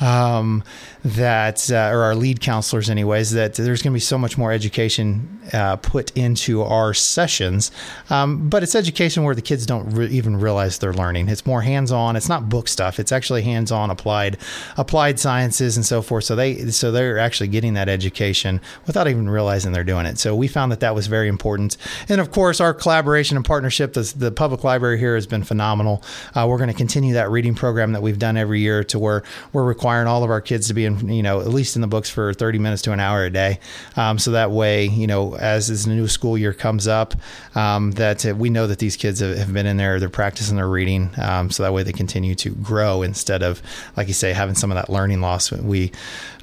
um, 0.00 0.62
that, 1.04 1.70
uh, 1.70 1.90
or 1.92 2.02
our 2.02 2.14
lead 2.14 2.40
counselors, 2.40 2.90
anyways, 2.90 3.32
that 3.32 3.54
there's 3.54 3.82
going 3.82 3.92
to 3.92 3.96
be 3.96 4.00
so 4.00 4.18
much 4.18 4.38
more 4.38 4.52
education 4.52 5.40
uh, 5.52 5.76
put 5.76 6.16
into 6.16 6.62
our 6.62 6.94
sessions. 6.94 7.70
Um, 8.10 8.48
but 8.48 8.62
it's 8.62 8.74
education 8.74 9.24
where 9.24 9.34
the 9.34 9.42
kids 9.42 9.66
don't 9.66 9.90
re- 9.90 10.08
even 10.08 10.38
realize 10.38 10.77
they're 10.78 10.92
learning. 10.92 11.28
It's 11.28 11.46
more 11.46 11.62
hands-on. 11.62 12.16
It's 12.16 12.28
not 12.28 12.48
book 12.48 12.68
stuff. 12.68 12.98
It's 12.98 13.12
actually 13.12 13.42
hands-on, 13.42 13.90
applied, 13.90 14.38
applied 14.76 15.18
sciences 15.18 15.76
and 15.76 15.84
so 15.84 16.02
forth. 16.02 16.24
So 16.24 16.36
they, 16.36 16.70
so 16.70 16.92
they're 16.92 17.18
actually 17.18 17.48
getting 17.48 17.74
that 17.74 17.88
education 17.88 18.60
without 18.86 19.08
even 19.08 19.28
realizing 19.28 19.72
they're 19.72 19.84
doing 19.84 20.06
it. 20.06 20.18
So 20.18 20.34
we 20.34 20.48
found 20.48 20.72
that 20.72 20.80
that 20.80 20.94
was 20.94 21.06
very 21.06 21.28
important. 21.28 21.76
And 22.08 22.20
of 22.20 22.30
course, 22.30 22.60
our 22.60 22.74
collaboration 22.74 23.36
and 23.36 23.44
partnership, 23.44 23.92
the, 23.92 24.12
the 24.16 24.30
public 24.30 24.64
library 24.64 24.98
here 24.98 25.14
has 25.14 25.26
been 25.26 25.44
phenomenal. 25.44 26.02
Uh, 26.34 26.46
we're 26.48 26.58
going 26.58 26.70
to 26.70 26.76
continue 26.76 27.14
that 27.14 27.30
reading 27.30 27.54
program 27.54 27.92
that 27.92 28.02
we've 28.02 28.18
done 28.18 28.36
every 28.36 28.60
year 28.60 28.84
to 28.84 28.98
where 28.98 29.22
we're 29.52 29.64
requiring 29.64 30.06
all 30.06 30.24
of 30.24 30.30
our 30.30 30.40
kids 30.40 30.68
to 30.68 30.74
be 30.74 30.84
in, 30.84 31.08
you 31.08 31.22
know, 31.22 31.40
at 31.40 31.48
least 31.48 31.76
in 31.76 31.82
the 31.82 31.88
books 31.88 32.10
for 32.10 32.32
30 32.32 32.58
minutes 32.58 32.82
to 32.82 32.92
an 32.92 33.00
hour 33.00 33.24
a 33.24 33.30
day. 33.30 33.58
Um, 33.96 34.18
so 34.18 34.32
that 34.32 34.50
way, 34.50 34.86
you 34.86 35.06
know, 35.06 35.36
as 35.36 35.68
this 35.68 35.86
new 35.86 36.08
school 36.08 36.38
year 36.38 36.52
comes 36.52 36.86
up, 36.86 37.14
um, 37.54 37.92
that 37.92 38.24
we 38.36 38.50
know 38.50 38.66
that 38.66 38.78
these 38.78 38.96
kids 38.96 39.20
have, 39.20 39.36
have, 39.36 39.52
been 39.52 39.66
in 39.66 39.76
there, 39.76 39.98
they're 39.98 40.08
practicing 40.08 40.56
their 40.56 40.67
reading. 40.68 41.10
Um, 41.20 41.50
so 41.50 41.62
that 41.62 41.72
way 41.72 41.82
they 41.82 41.92
continue 41.92 42.34
to 42.36 42.50
grow 42.50 43.02
instead 43.02 43.42
of, 43.42 43.62
like 43.96 44.08
you 44.08 44.14
say, 44.14 44.32
having 44.32 44.54
some 44.54 44.70
of 44.70 44.76
that 44.76 44.90
learning 44.90 45.20
loss. 45.20 45.50
We, 45.50 45.92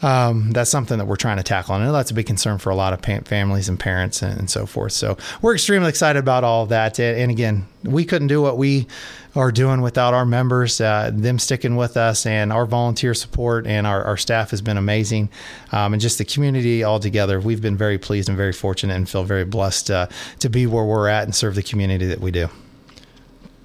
um, 0.01 0.51
that's 0.51 0.69
something 0.69 0.97
that 0.97 1.05
we're 1.05 1.15
trying 1.15 1.37
to 1.37 1.43
tackle. 1.43 1.75
And 1.75 1.93
that's 1.93 2.11
a 2.11 2.13
big 2.13 2.25
concern 2.25 2.57
for 2.57 2.69
a 2.69 2.75
lot 2.75 2.93
of 2.93 3.01
pa- 3.01 3.21
families 3.25 3.69
and 3.69 3.79
parents 3.79 4.21
and, 4.21 4.39
and, 4.39 4.49
so 4.49 4.65
forth. 4.65 4.91
So 4.91 5.17
we're 5.41 5.53
extremely 5.53 5.89
excited 5.89 6.19
about 6.19 6.43
all 6.43 6.65
that. 6.67 6.99
And 6.99 7.31
again, 7.31 7.67
we 7.83 8.05
couldn't 8.05 8.27
do 8.27 8.41
what 8.41 8.57
we 8.57 8.87
are 9.35 9.51
doing 9.51 9.81
without 9.81 10.13
our 10.13 10.25
members, 10.25 10.79
uh, 10.79 11.11
them 11.13 11.39
sticking 11.39 11.75
with 11.75 11.97
us, 11.97 12.25
and 12.25 12.53
our 12.53 12.65
volunteer 12.65 13.13
support 13.13 13.67
and 13.67 13.85
our, 13.85 14.03
our 14.03 14.17
staff 14.17 14.51
has 14.51 14.61
been 14.61 14.77
amazing. 14.77 15.29
Um, 15.71 15.93
and 15.93 16.01
just 16.01 16.17
the 16.17 16.25
community 16.25 16.83
altogether, 16.83 17.39
we've 17.39 17.61
been 17.61 17.77
very 17.77 17.97
pleased 17.97 18.29
and 18.29 18.37
very 18.37 18.53
fortunate 18.53 18.95
and 18.95 19.09
feel 19.09 19.23
very 19.23 19.45
blessed 19.45 19.91
uh, 19.91 20.07
to 20.39 20.49
be 20.49 20.65
where 20.67 20.85
we're 20.85 21.09
at 21.09 21.23
and 21.23 21.35
serve 21.35 21.55
the 21.55 21.63
community 21.63 22.05
that 22.07 22.21
we 22.21 22.31
do. 22.31 22.49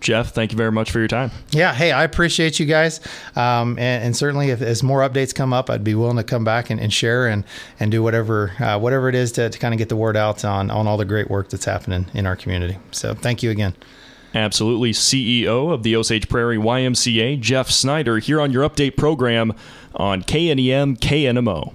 Jeff, 0.00 0.32
thank 0.32 0.50
you 0.50 0.56
very 0.56 0.72
much 0.72 0.90
for 0.90 0.98
your 0.98 1.08
time. 1.08 1.30
Yeah, 1.50 1.74
hey, 1.74 1.92
I 1.92 2.04
appreciate 2.04 2.58
you 2.58 2.66
guys, 2.66 3.00
um, 3.36 3.78
and, 3.78 4.04
and, 4.04 4.16
certainly 4.16 4.50
if 4.50 4.62
as 4.62 4.82
more 4.82 5.00
updates 5.00 5.34
come 5.34 5.52
up, 5.52 5.68
I'd 5.68 5.84
be 5.84 5.94
willing 5.94 6.16
to 6.16 6.24
come 6.24 6.42
back 6.42 6.70
and, 6.70 6.80
and 6.80 6.92
share 6.92 7.26
and 7.26 7.44
and 7.78 7.90
do 7.90 8.02
whatever 8.02 8.52
uh, 8.58 8.78
whatever 8.78 9.08
it 9.08 9.14
is 9.14 9.32
to, 9.32 9.50
to 9.50 9.58
kind 9.58 9.74
of 9.74 9.78
get 9.78 9.88
the 9.88 9.96
word 9.96 10.16
out 10.16 10.44
on 10.44 10.70
on 10.70 10.86
all 10.86 10.96
the 10.96 11.04
great 11.04 11.30
work 11.30 11.50
that's 11.50 11.66
happening 11.66 12.06
in 12.14 12.26
our 12.26 12.36
community. 12.36 12.78
So 12.92 13.14
thank 13.14 13.42
you 13.42 13.50
again. 13.50 13.74
Absolutely. 14.34 14.92
CEO 14.92 15.72
of 15.72 15.82
the 15.82 15.96
Osage 15.96 16.28
Prairie 16.28 16.56
YMCA, 16.56 17.40
Jeff 17.40 17.68
Snyder, 17.68 18.18
here 18.18 18.40
on 18.40 18.52
your 18.52 18.68
update 18.68 18.96
program 18.96 19.52
on 19.94 20.22
KNEM 20.22 20.98
KNMO. 20.98 21.74